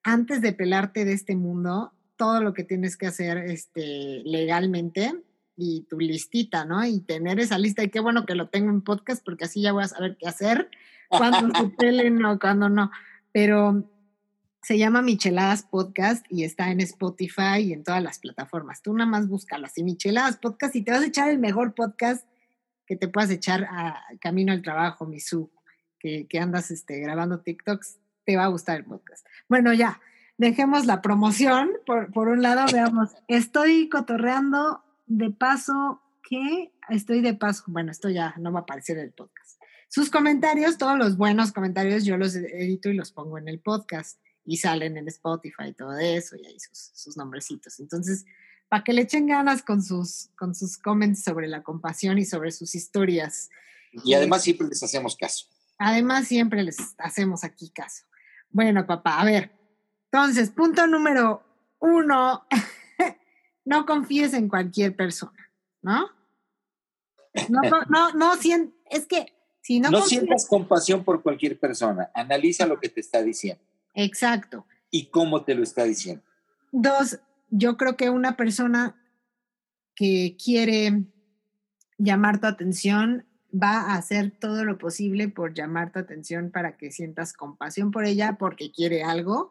[0.03, 5.15] antes de pelarte de este mundo, todo lo que tienes que hacer este, legalmente
[5.57, 6.85] y tu listita, ¿no?
[6.87, 7.83] Y tener esa lista.
[7.83, 10.29] Y qué bueno que lo tengo en podcast porque así ya voy a saber qué
[10.29, 10.71] hacer
[11.09, 12.91] cuando se pelen o cuando no.
[13.33, 13.85] Pero
[14.63, 18.83] se llama Micheladas Podcast y está en Spotify y en todas las plataformas.
[18.83, 22.27] Tú nada más búscalas y Micheladas Podcast y te vas a echar el mejor podcast
[22.87, 25.51] que te puedas echar a camino al trabajo, Misu,
[25.99, 29.27] que, que andas este, grabando TikToks te va a gustar el podcast.
[29.49, 30.01] Bueno, ya,
[30.37, 31.71] dejemos la promoción.
[31.87, 38.11] Por, por un lado, veamos, estoy cotorreando de paso que estoy de paso, bueno, esto
[38.11, 39.61] ya no va a aparecer en el podcast.
[39.89, 44.21] Sus comentarios, todos los buenos comentarios, yo los edito y los pongo en el podcast
[44.49, 47.79] y salen en Spotify y todo eso, y ahí sus, sus nombrecitos.
[47.81, 48.25] Entonces,
[48.71, 52.51] para que le echen ganas con sus, con sus comments sobre la compasión y sobre
[52.51, 53.51] sus historias.
[53.93, 55.45] Y además siempre les hacemos caso.
[55.77, 58.05] Además siempre les hacemos aquí caso.
[58.49, 59.53] Bueno, papá, a ver.
[60.11, 61.43] Entonces, punto número
[61.81, 62.47] uno,
[63.67, 66.09] no confíes en cualquier persona, ¿no?
[67.51, 68.33] No, no, no,
[68.91, 69.91] es que si no...
[69.91, 73.68] No sientas compasión por cualquier persona, analiza lo que te está diciendo.
[73.99, 74.65] Exacto.
[74.93, 76.23] Y cómo te lo está diciendo.
[76.71, 77.19] Dos,
[77.51, 78.97] yo creo que una persona
[79.97, 81.05] que quiere
[81.99, 86.93] llamar tu atención va a hacer todo lo posible por llamar tu atención para que
[86.93, 89.51] sientas compasión por ella porque quiere algo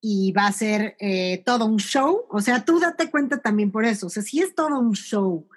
[0.00, 2.26] y va a ser eh, todo un show.
[2.30, 4.06] O sea, tú date cuenta también por eso.
[4.06, 5.48] O sea, si es todo un show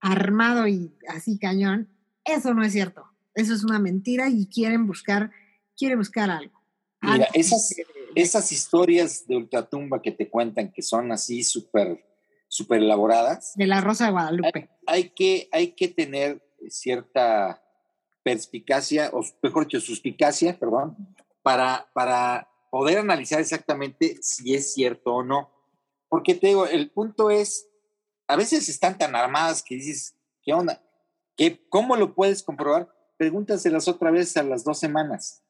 [0.00, 1.88] armado y así cañón,
[2.22, 3.06] eso no es cierto.
[3.34, 5.30] Eso es una mentira y quieren buscar,
[5.74, 6.61] quiere buscar algo.
[7.02, 7.74] Mira, esas,
[8.14, 12.04] esas historias de ultratumba que te cuentan que son así súper
[12.52, 13.54] súper elaboradas.
[13.56, 14.68] De la Rosa de Guadalupe.
[14.86, 17.62] hay, que, hay que tener cierta
[18.22, 20.94] perspicacia, o mejor dicho, suspicacia, perdón,
[21.42, 25.50] para, para poder analizar exactamente si es cierto o no.
[26.10, 27.66] Porque te digo, el punto es,
[28.28, 30.82] a veces están tan armadas que dices, ¿qué onda?
[31.38, 32.94] ¿Qué, ¿Cómo lo puedes comprobar?
[33.16, 35.42] Pregúntaselas otra vez a las dos semanas.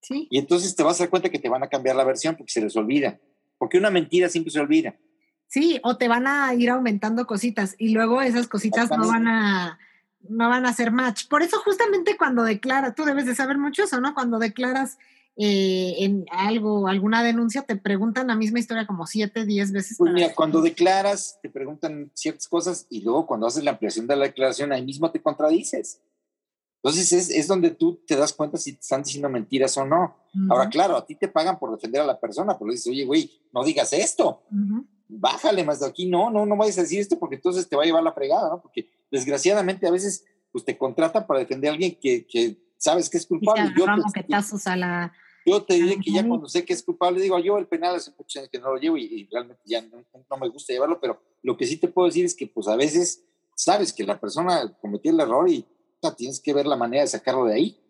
[0.00, 0.28] Sí.
[0.30, 2.52] Y entonces te vas a dar cuenta que te van a cambiar la versión porque
[2.52, 3.18] se les olvida.
[3.58, 4.96] Porque una mentira siempre se olvida.
[5.46, 9.78] Sí, o te van a ir aumentando cositas y luego esas cositas no van a
[10.28, 11.26] no van a hacer match.
[11.28, 14.14] Por eso justamente cuando declaras, tú debes de saber mucho eso, ¿no?
[14.14, 14.98] Cuando declaras
[15.36, 19.96] eh, en algo, alguna denuncia, te preguntan la misma historia como siete, diez veces.
[19.98, 24.16] Pues mira, cuando declaras, te preguntan ciertas cosas y luego cuando haces la ampliación de
[24.16, 26.00] la declaración, ahí mismo te contradices.
[26.82, 30.16] Entonces es, es donde tú te das cuenta si te están diciendo mentiras o no.
[30.48, 33.30] Ahora, claro, a ti te pagan por defender a la persona, pero dices, oye, güey,
[33.52, 34.42] no digas esto
[35.10, 37.82] bájale más de aquí, no, no, no vayas a decir esto porque entonces te va
[37.82, 38.62] a llevar la fregada, ¿no?
[38.62, 43.18] Porque desgraciadamente a veces pues te contratan para defender a alguien que, que sabes que
[43.18, 43.72] es culpable.
[43.76, 43.90] Yo te,
[44.66, 45.12] a la,
[45.46, 48.12] yo te diré que ya cuando sé que es culpable, digo, yo el penal hace
[48.16, 51.20] muchos años que no lo llevo y, realmente ya no, no, me gusta llevarlo, pero
[51.42, 53.24] lo que sí te puedo decir es que pues a veces
[53.54, 55.66] sabes que la persona cometió el error y
[56.16, 57.80] tienes que ver la manera de sacarlo de ahí.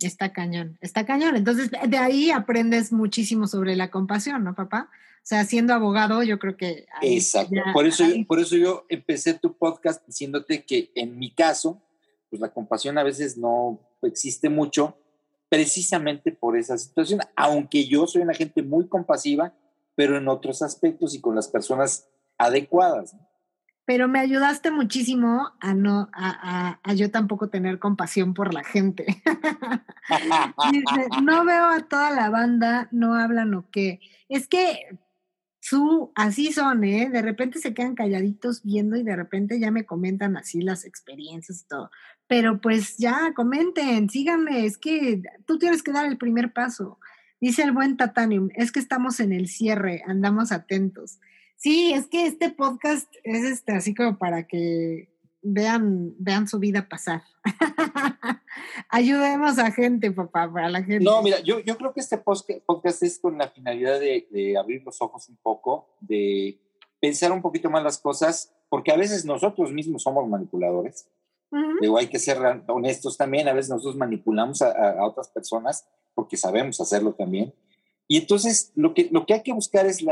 [0.00, 1.36] Está cañón, está cañón.
[1.36, 4.90] Entonces, de ahí aprendes muchísimo sobre la compasión, ¿no, papá?
[5.18, 6.86] O sea, siendo abogado, yo creo que...
[7.02, 7.54] Exacto.
[7.72, 11.80] por, eso yo, por eso yo empecé tu podcast diciéndote que en mi caso,
[12.28, 14.96] pues la compasión a veces no existe mucho,
[15.48, 17.20] precisamente por esa situación.
[17.36, 19.54] Aunque yo soy una gente muy compasiva,
[19.94, 23.14] pero en otros aspectos y con las personas adecuadas.
[23.84, 29.22] Pero me ayudaste muchísimo a no, a, a, yo tampoco tener compasión por la gente.
[31.22, 34.00] no veo a toda la banda, no hablan o qué.
[34.28, 34.98] Es que
[35.62, 37.08] su, así son, ¿eh?
[37.08, 41.62] De repente se quedan calladitos viendo y de repente ya me comentan así las experiencias
[41.62, 41.90] y todo.
[42.26, 46.98] Pero pues ya, comenten, síganme, es que tú tienes que dar el primer paso.
[47.40, 51.20] Dice el buen Tatanium, es que estamos en el cierre, andamos atentos.
[51.62, 55.08] Sí, es que este podcast es este, así como para que
[55.42, 57.22] vean, vean su vida pasar.
[58.88, 61.04] Ayudemos a gente, papá, para la gente.
[61.04, 65.00] No, mira, yo, yo creo que este podcast es con la finalidad de, abrir los
[65.00, 66.58] ojos un poco, de
[67.00, 71.08] pensar un poquito más las cosas, porque a veces nosotros mismos somos manipuladores.
[71.80, 76.80] Digo, hay que ser honestos también, a veces nosotros manipulamos a, otras personas porque sabemos
[76.80, 77.54] hacerlo también.
[78.08, 80.04] Y entonces lo que, lo que hay que buscar es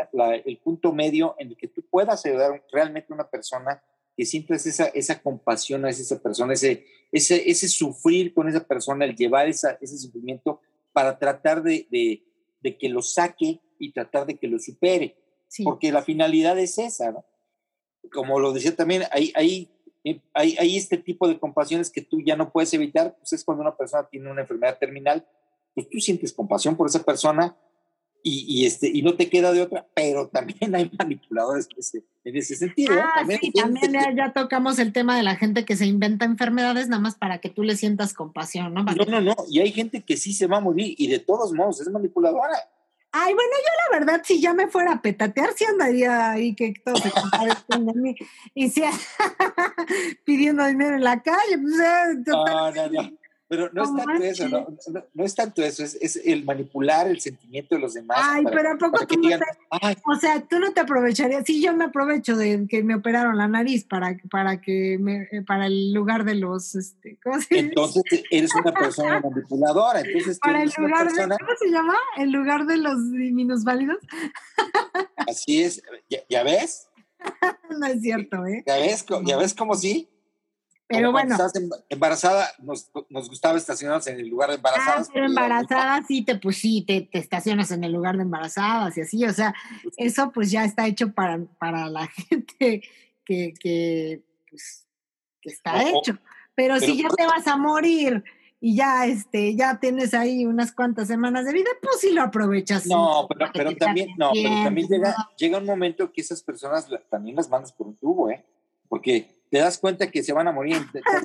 [0.45, 3.83] el punto medio en el que tú puedas ayudar realmente a una persona
[4.17, 9.05] que sientas esa, esa compasión hacia esa persona, ese, ese, ese sufrir con esa persona,
[9.05, 10.61] el llevar esa, ese sufrimiento
[10.93, 12.23] para tratar de, de,
[12.61, 15.17] de, que lo saque y tratar de que lo supere.
[15.65, 17.25] Porque la finalidad es esa, ¿no?
[18.13, 19.71] Como lo decía también, hay, hay,
[20.35, 23.63] hay, hay este tipo de compasiones que tú ya no puedes evitar, pues es cuando
[23.63, 25.27] una persona tiene una enfermedad terminal,
[25.75, 27.57] pues tú sientes compasión por esa persona,
[28.23, 31.69] y, este, y no te queda de otra, pero también hay manipuladores
[32.25, 32.95] en ese, sentido.
[33.01, 36.89] Ah, también, sí, también ya, tocamos el tema de la gente que se inventa enfermedades
[36.89, 38.85] nada más para que tú le sientas compasión, ¿no?
[38.85, 41.53] No, no, no, y hay gente que sí se va a morir y de todos
[41.53, 42.57] modos es manipuladora.
[43.13, 46.75] Ay, bueno, yo la verdad, si ya me fuera a petatear, sí andaría ahí que
[46.85, 47.11] todo se
[47.79, 48.15] de mí.
[48.55, 48.83] Y si
[50.25, 53.20] pidiendo dinero en la calle, pues, eh, no, no, no.
[53.51, 54.69] Pero no, es tanto eso, no,
[55.13, 58.21] no, es tanto eso, es, es, el manipular el sentimiento de los demás.
[58.23, 59.45] Ay, pero ¿a poco tú no te,
[60.07, 63.49] O sea, tú no te aprovecharías, sí, yo me aprovecho de que me operaron la
[63.49, 68.05] nariz para, para que me, eh, para el lugar de los, este, ¿cómo se Entonces
[68.31, 71.97] eres una persona manipuladora, entonces para el lugar de, ¿cómo se llama?
[72.19, 73.99] El lugar de los minusválidos.
[75.17, 75.83] Así es,
[76.29, 76.89] ¿ya, ves?
[77.81, 78.63] no es cierto, ¿eh?
[78.65, 80.09] ¿Ya ves, ya ves cómo sí?
[80.91, 81.37] Pero bueno.
[81.37, 81.53] Estás
[81.89, 85.07] embarazada, nos, nos, gustaba estacionarnos en el lugar de embarazadas.
[85.09, 88.99] Ah, pero embarazada sí te, pues sí, te, te, estacionas en el lugar de embarazadas
[88.99, 92.83] y así, o sea, pues eso pues ya está hecho para, para la gente
[93.25, 94.89] que, que, pues,
[95.41, 96.19] que está hecho.
[96.57, 98.25] Pero, si ya te vas a morir
[98.61, 102.85] y ya, este, ya tienes ahí unas cuantas semanas de vida, pues sí lo aprovechas.
[102.87, 107.37] No, pero, pero también, no, pero también llega, llega un momento que esas personas también
[107.37, 108.45] las mandas por un tubo, ¿eh?
[108.89, 110.77] Porque te das cuenta que se van a morir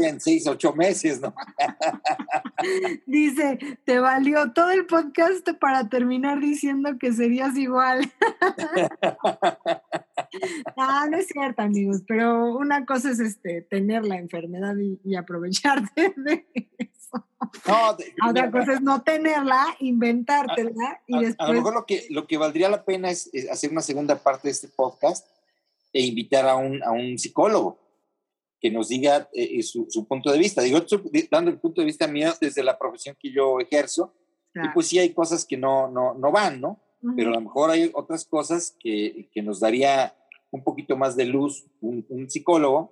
[0.01, 1.33] en, seis, ocho meses, ¿no?
[3.05, 8.11] Dice, te valió todo el podcast para terminar diciendo que serías igual.
[10.75, 16.13] no, no es cierto, amigos, pero una cosa es este tener la enfermedad y, aprovecharte
[16.17, 16.47] de
[16.79, 17.23] eso.
[18.27, 21.47] Otra cosa es no tenerla, inventártela y después...
[21.47, 24.47] A lo mejor lo que, lo que valdría la pena es, hacer una segunda parte
[24.47, 25.27] de este podcast
[25.93, 27.84] e invitar a un, a un psicólogo
[28.65, 30.63] que nos diga eh, su, punto de vista.
[30.63, 30.79] Digo,
[31.29, 34.11] dando el punto de vista mío desde la profesión que yo ejerzo,
[34.55, 36.81] y pues sí hay cosas que no, no, no van, ¿no?
[37.15, 40.15] Pero a lo mejor hay otras cosas que, que nos daría
[40.49, 42.91] un poquito más de luz un, psicólogo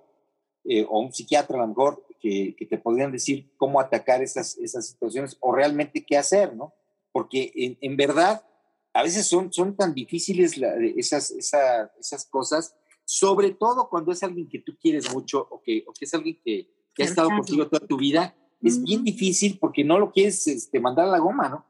[0.62, 4.56] eh, o un psiquiatra a lo mejor que, que, te podrían decir cómo atacar esas,
[4.58, 6.72] esas situaciones o realmente qué hacer, ¿no?
[7.10, 8.44] Porque en, en verdad
[8.92, 10.56] a veces son, son tan difíciles
[10.96, 15.84] esas, esas, esas cosas sobre todo cuando es alguien que tú quieres mucho o que,
[15.86, 19.58] o que es alguien que, que ha estado contigo toda tu vida, es bien difícil
[19.58, 21.66] porque no lo quieres este, mandar a la goma, ¿no?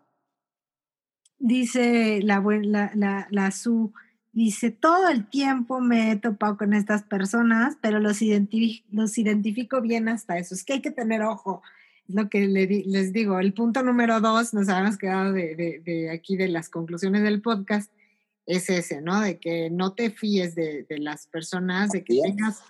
[1.38, 3.92] Dice la, la, la, la Su,
[4.32, 8.20] dice, todo el tiempo me he topado con estas personas, pero los,
[8.90, 10.54] los identifico bien hasta eso.
[10.54, 11.62] Es que hay que tener ojo.
[12.08, 13.40] Es lo que les digo.
[13.40, 17.42] El punto número dos, nos habíamos quedado de, de, de aquí de las conclusiones del
[17.42, 17.90] podcast,
[18.46, 19.20] es ese, ¿no?
[19.20, 22.62] De que no te fíes de, las personas, de que tengas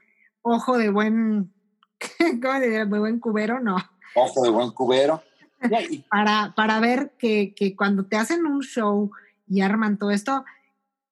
[0.42, 1.52] ojo de buen,
[2.42, 3.60] ¿cómo de buen cubero?
[3.60, 3.76] No.
[4.14, 5.22] Ojo de buen cubero.
[6.10, 9.10] para, para ver que, cuando te hacen un show
[9.46, 10.44] y arman todo esto,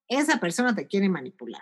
[0.07, 1.61] esa persona te quiere manipular.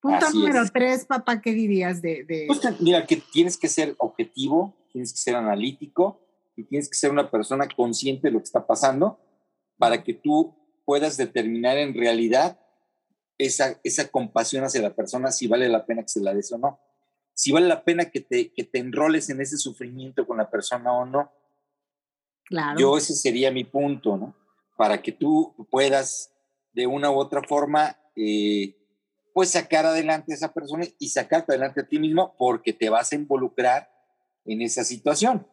[0.00, 2.44] Punto número tres, papá, ¿qué dirías de, de...
[2.46, 6.22] Pues mira, que tienes que ser objetivo, tienes que ser analítico
[6.56, 9.20] y tienes que ser una persona consciente de lo que está pasando
[9.76, 10.54] para que tú
[10.90, 12.58] puedas determinar en realidad
[13.38, 16.58] esa, esa compasión hacia la persona, si vale la pena que se la des o
[16.58, 16.80] no.
[17.32, 20.92] Si vale la pena que te, que te enroles en ese sufrimiento con la persona
[20.92, 21.30] o no.
[22.44, 22.80] Claro.
[22.80, 24.34] Yo ese sería mi punto, ¿no?
[24.76, 26.34] Para que tú puedas
[26.72, 28.76] de una u otra forma, eh,
[29.32, 33.12] pues sacar adelante a esa persona y sacarte adelante a ti mismo porque te vas
[33.12, 33.88] a involucrar
[34.44, 35.46] en esa situación.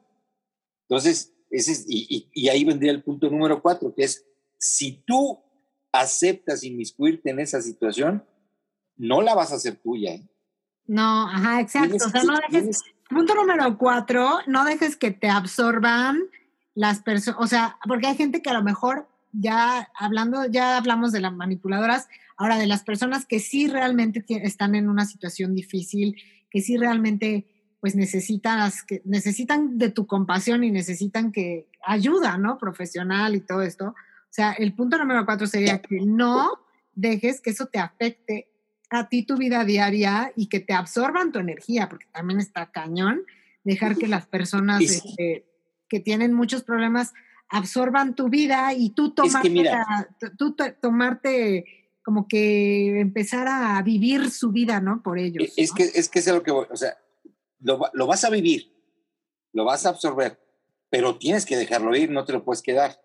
[0.89, 4.25] Entonces, ese y, y, ahí vendría el punto número cuatro, que es
[4.57, 5.39] si tú
[5.91, 8.25] aceptas inmiscuirte en esa situación,
[8.95, 10.13] no la vas a hacer tuya.
[10.13, 10.29] ¿eh?
[10.85, 11.95] No, ajá, exacto.
[11.95, 16.21] o sea, no dejes, punto número cuatro, no dejes que te absorban
[16.73, 21.11] las personas, o sea, porque hay gente que a lo mejor ya hablando, ya hablamos
[21.11, 26.15] de las manipuladoras, ahora de las personas que sí realmente están en una situación difícil,
[26.49, 27.47] que sí realmente
[27.79, 32.57] pues necesitas, que, necesitan de tu compasión y necesitan que ayuda, ¿no?
[32.57, 33.93] Profesional y todo esto.
[34.29, 36.59] O sea, el punto número cuatro sería que no
[36.93, 38.49] dejes que eso te afecte
[38.89, 43.23] a ti tu vida diaria y que te absorban tu energía, porque también está cañón
[43.63, 45.45] dejar que las personas este,
[45.89, 47.13] que tienen muchos problemas
[47.49, 49.71] absorban tu vida y tú tomarte,
[50.37, 51.65] tú tomarte
[52.03, 55.03] como que empezar a vivir su vida, ¿no?
[55.03, 55.53] Por ellos.
[55.57, 56.97] Es, que, es que es lo que voy, o sea,
[57.59, 58.73] lo, lo, vas a vivir,
[59.51, 60.39] lo vas a absorber,
[60.89, 63.01] pero tienes que dejarlo ir, no te lo puedes quedar.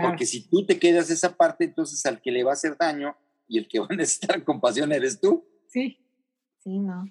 [0.00, 3.16] Porque si tú te quedas esa parte, entonces al que le va a hacer daño
[3.48, 5.44] y el que va a necesitar compasión eres tú.
[5.68, 5.98] Sí,
[6.62, 7.04] sí, no.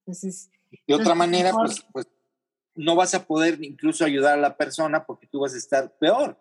[0.00, 0.50] Entonces,
[0.86, 2.06] de otra manera, pues, pues
[2.74, 6.38] no vas a poder incluso ayudar a la persona porque tú vas a estar peor.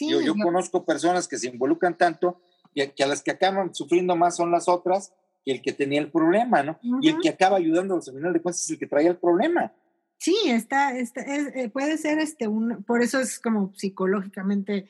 [0.00, 2.40] yo, yo conozco personas que se involucran tanto
[2.72, 5.12] y que a las que acaban sufriendo más son las otras
[5.44, 6.78] que el que tenía el problema, ¿no?
[7.02, 9.72] Y el que acaba ayudándolos al final de cuentas es el que traía el problema.
[10.24, 14.88] Sí, está, está eh, puede ser este un, por eso es como psicológicamente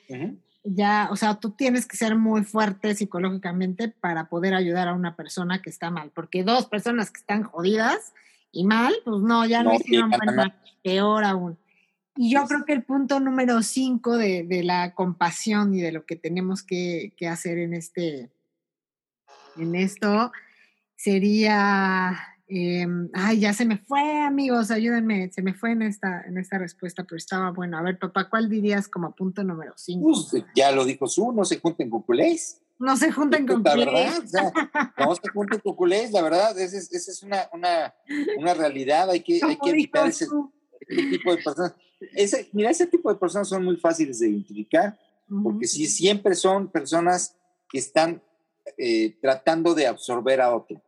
[0.62, 5.16] ya, o sea, tú tienes que ser muy fuerte psicológicamente para poder ayudar a una
[5.16, 8.14] persona que está mal, porque dos personas que están jodidas
[8.52, 10.54] y mal, pues no, ya no, hicieron mal,
[10.84, 11.58] peor aún.
[12.14, 16.06] Y yo creo que el punto número cinco de, de, la compasión y de lo
[16.06, 18.30] que tenemos que, que hacer en este,
[19.56, 20.30] en esto,
[20.94, 26.36] sería Em, ay, ya se me fue, amigos, ayúdenme, se me fue en esta, en
[26.36, 27.78] esta respuesta, pero estaba bueno.
[27.78, 30.28] A ver, papá, ¿cuál dirías como punto número 5?
[30.30, 32.60] Pues, ya lo dijo su, no se junten con culés.
[32.78, 33.86] No se junten con culés.
[34.32, 34.52] La verdad,
[34.98, 37.94] no se junten con culés, la verdad, esa es, es una, una,
[38.36, 40.26] una, realidad, hay que, hay que evitar ese,
[40.86, 41.74] tipo de personas.
[42.12, 44.98] Ese, mira, ese tipo de personas son muy fáciles de identificar,
[45.42, 47.38] porque si siempre son personas
[47.70, 48.22] que están
[48.76, 50.82] eh, tratando de absorber a otro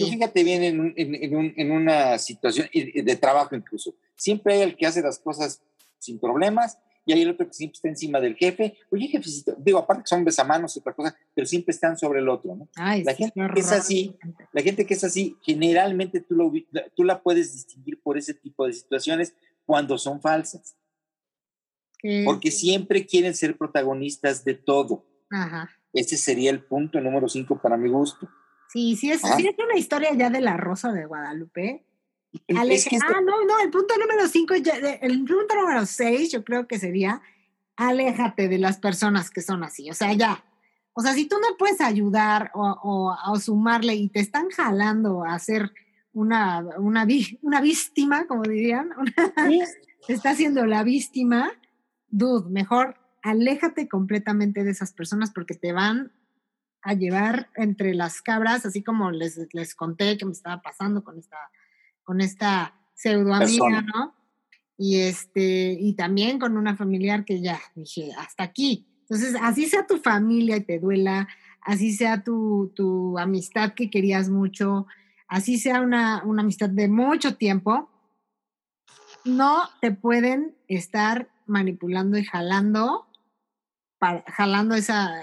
[0.00, 3.94] fíjate bien en, en, un, en, una situación de trabajo incluso.
[4.16, 5.62] Siempre hay el que hace las cosas
[5.98, 8.78] sin problemas y hay el otro que siempre está encima del jefe.
[8.90, 12.28] Oye, jefecito, digo, aparte que son besamanos y otra cosa, pero siempre están sobre el
[12.28, 12.68] otro, ¿no?
[12.76, 14.16] la gente que es así,
[14.52, 16.52] la gente que es así, generalmente tú, lo,
[16.94, 19.34] tú la puedes distinguir por ese tipo de situaciones
[19.66, 20.76] cuando son falsas.
[22.26, 25.06] Porque siempre quieren ser protagonistas de todo.
[25.30, 25.70] Ajá.
[25.94, 28.28] Ese sería el punto número cinco para mi gusto.
[28.74, 31.86] Sí, sí es, sí es una historia ya de la Rosa de Guadalupe.
[33.06, 37.22] ah, no, no, el punto número cinco, el punto número seis yo creo que sería,
[37.76, 40.44] aléjate de las personas que son así, o sea, ya.
[40.92, 45.38] O sea, si tú no puedes ayudar o, o, sumarle y te están jalando a
[46.12, 47.06] una, una,
[47.42, 48.90] una víctima, como dirían,
[50.08, 51.52] te está haciendo la víctima,
[52.08, 56.10] dude, mejor aléjate completamente de esas personas porque te van
[56.84, 61.18] a llevar entre las cabras, así como les, les conté que me estaba pasando con
[61.18, 61.38] esta,
[62.02, 64.14] con esta pseudo amiga, ¿no?
[64.76, 68.86] Y este, y también con una familiar que ya dije, hasta aquí.
[69.00, 71.26] Entonces, así sea tu familia y te duela,
[71.62, 74.86] así sea tu, tu amistad que querías mucho,
[75.26, 77.88] así sea una, una amistad de mucho tiempo,
[79.24, 83.06] no te pueden estar manipulando y jalando,
[83.98, 85.22] para, jalando esa,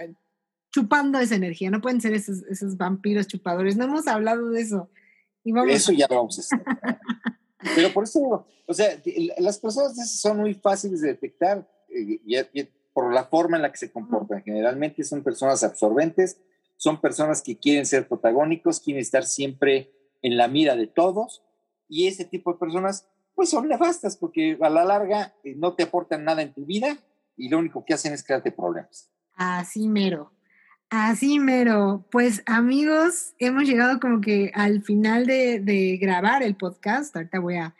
[0.71, 4.89] chupando esa energía, no pueden ser esos, esos vampiros chupadores, no hemos hablado de eso.
[5.43, 6.63] Y eso ya lo vamos a hacer.
[7.75, 8.89] Pero por eso, o sea,
[9.37, 13.91] las personas son muy fáciles de detectar eh, por la forma en la que se
[13.91, 14.43] comportan.
[14.43, 16.39] Generalmente son personas absorbentes,
[16.77, 19.91] son personas que quieren ser protagónicos, quieren estar siempre
[20.21, 21.43] en la mira de todos,
[21.87, 25.83] y ese tipo de personas, pues son nefastas, porque a la larga eh, no te
[25.83, 26.97] aportan nada en tu vida
[27.35, 29.09] y lo único que hacen es crearte problemas.
[29.35, 30.31] Así mero.
[30.91, 32.05] Así mero.
[32.11, 37.15] Pues amigos, hemos llegado como que al final de, grabar el podcast.
[37.15, 37.73] Ahorita voy a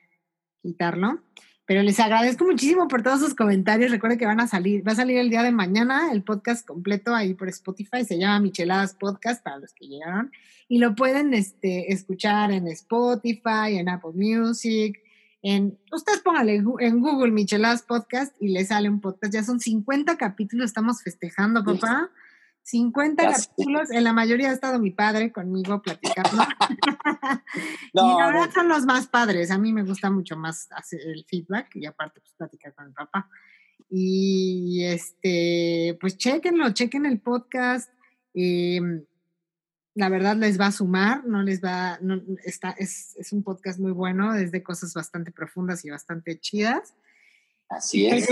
[0.62, 1.22] quitarlo.
[1.66, 3.92] Pero les agradezco muchísimo por todos sus comentarios.
[3.92, 7.14] Recuerden que van a salir, va a salir el día de mañana el podcast completo
[7.14, 8.06] ahí por Spotify.
[8.06, 10.32] Se llama Micheladas Podcast para los que llegaron.
[10.70, 14.98] Y lo pueden este, escuchar en Spotify, en Apple Music,
[15.42, 19.34] en, ustedes pónganle en Google Micheladas Podcast y les sale un podcast.
[19.34, 22.10] Ya son 50 capítulos, estamos festejando, papá.
[22.64, 26.30] 50 capítulos, en la mayoría ha estado mi padre conmigo platicando.
[27.94, 31.26] y la verdad son los más padres, a mí me gusta mucho más hacer el
[31.28, 33.30] feedback y aparte pues platicar con mi papá.
[33.90, 37.92] Y este, pues chequenlo, chequen el podcast.
[38.34, 39.04] Em,
[39.94, 43.80] la verdad les va a sumar, no les va, no, está, es, es un podcast
[43.80, 46.96] muy bueno, es de cosas bastante profundas y bastante chidas.
[47.72, 48.28] Así es.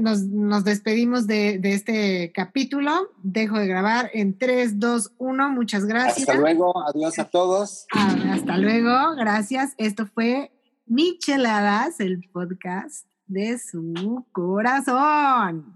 [0.00, 2.90] nos, despedimos de, este capítulo.
[3.22, 5.50] Dejo de grabar en 3, 2, 1.
[5.50, 6.28] Muchas gracias.
[6.28, 6.74] Hasta luego.
[6.88, 7.86] Adiós a todos.
[7.94, 9.14] Ah, hasta luego.
[9.14, 9.74] Gracias.
[9.78, 10.50] Esto fue
[10.86, 15.72] Micheladas, el podcast de su corazón.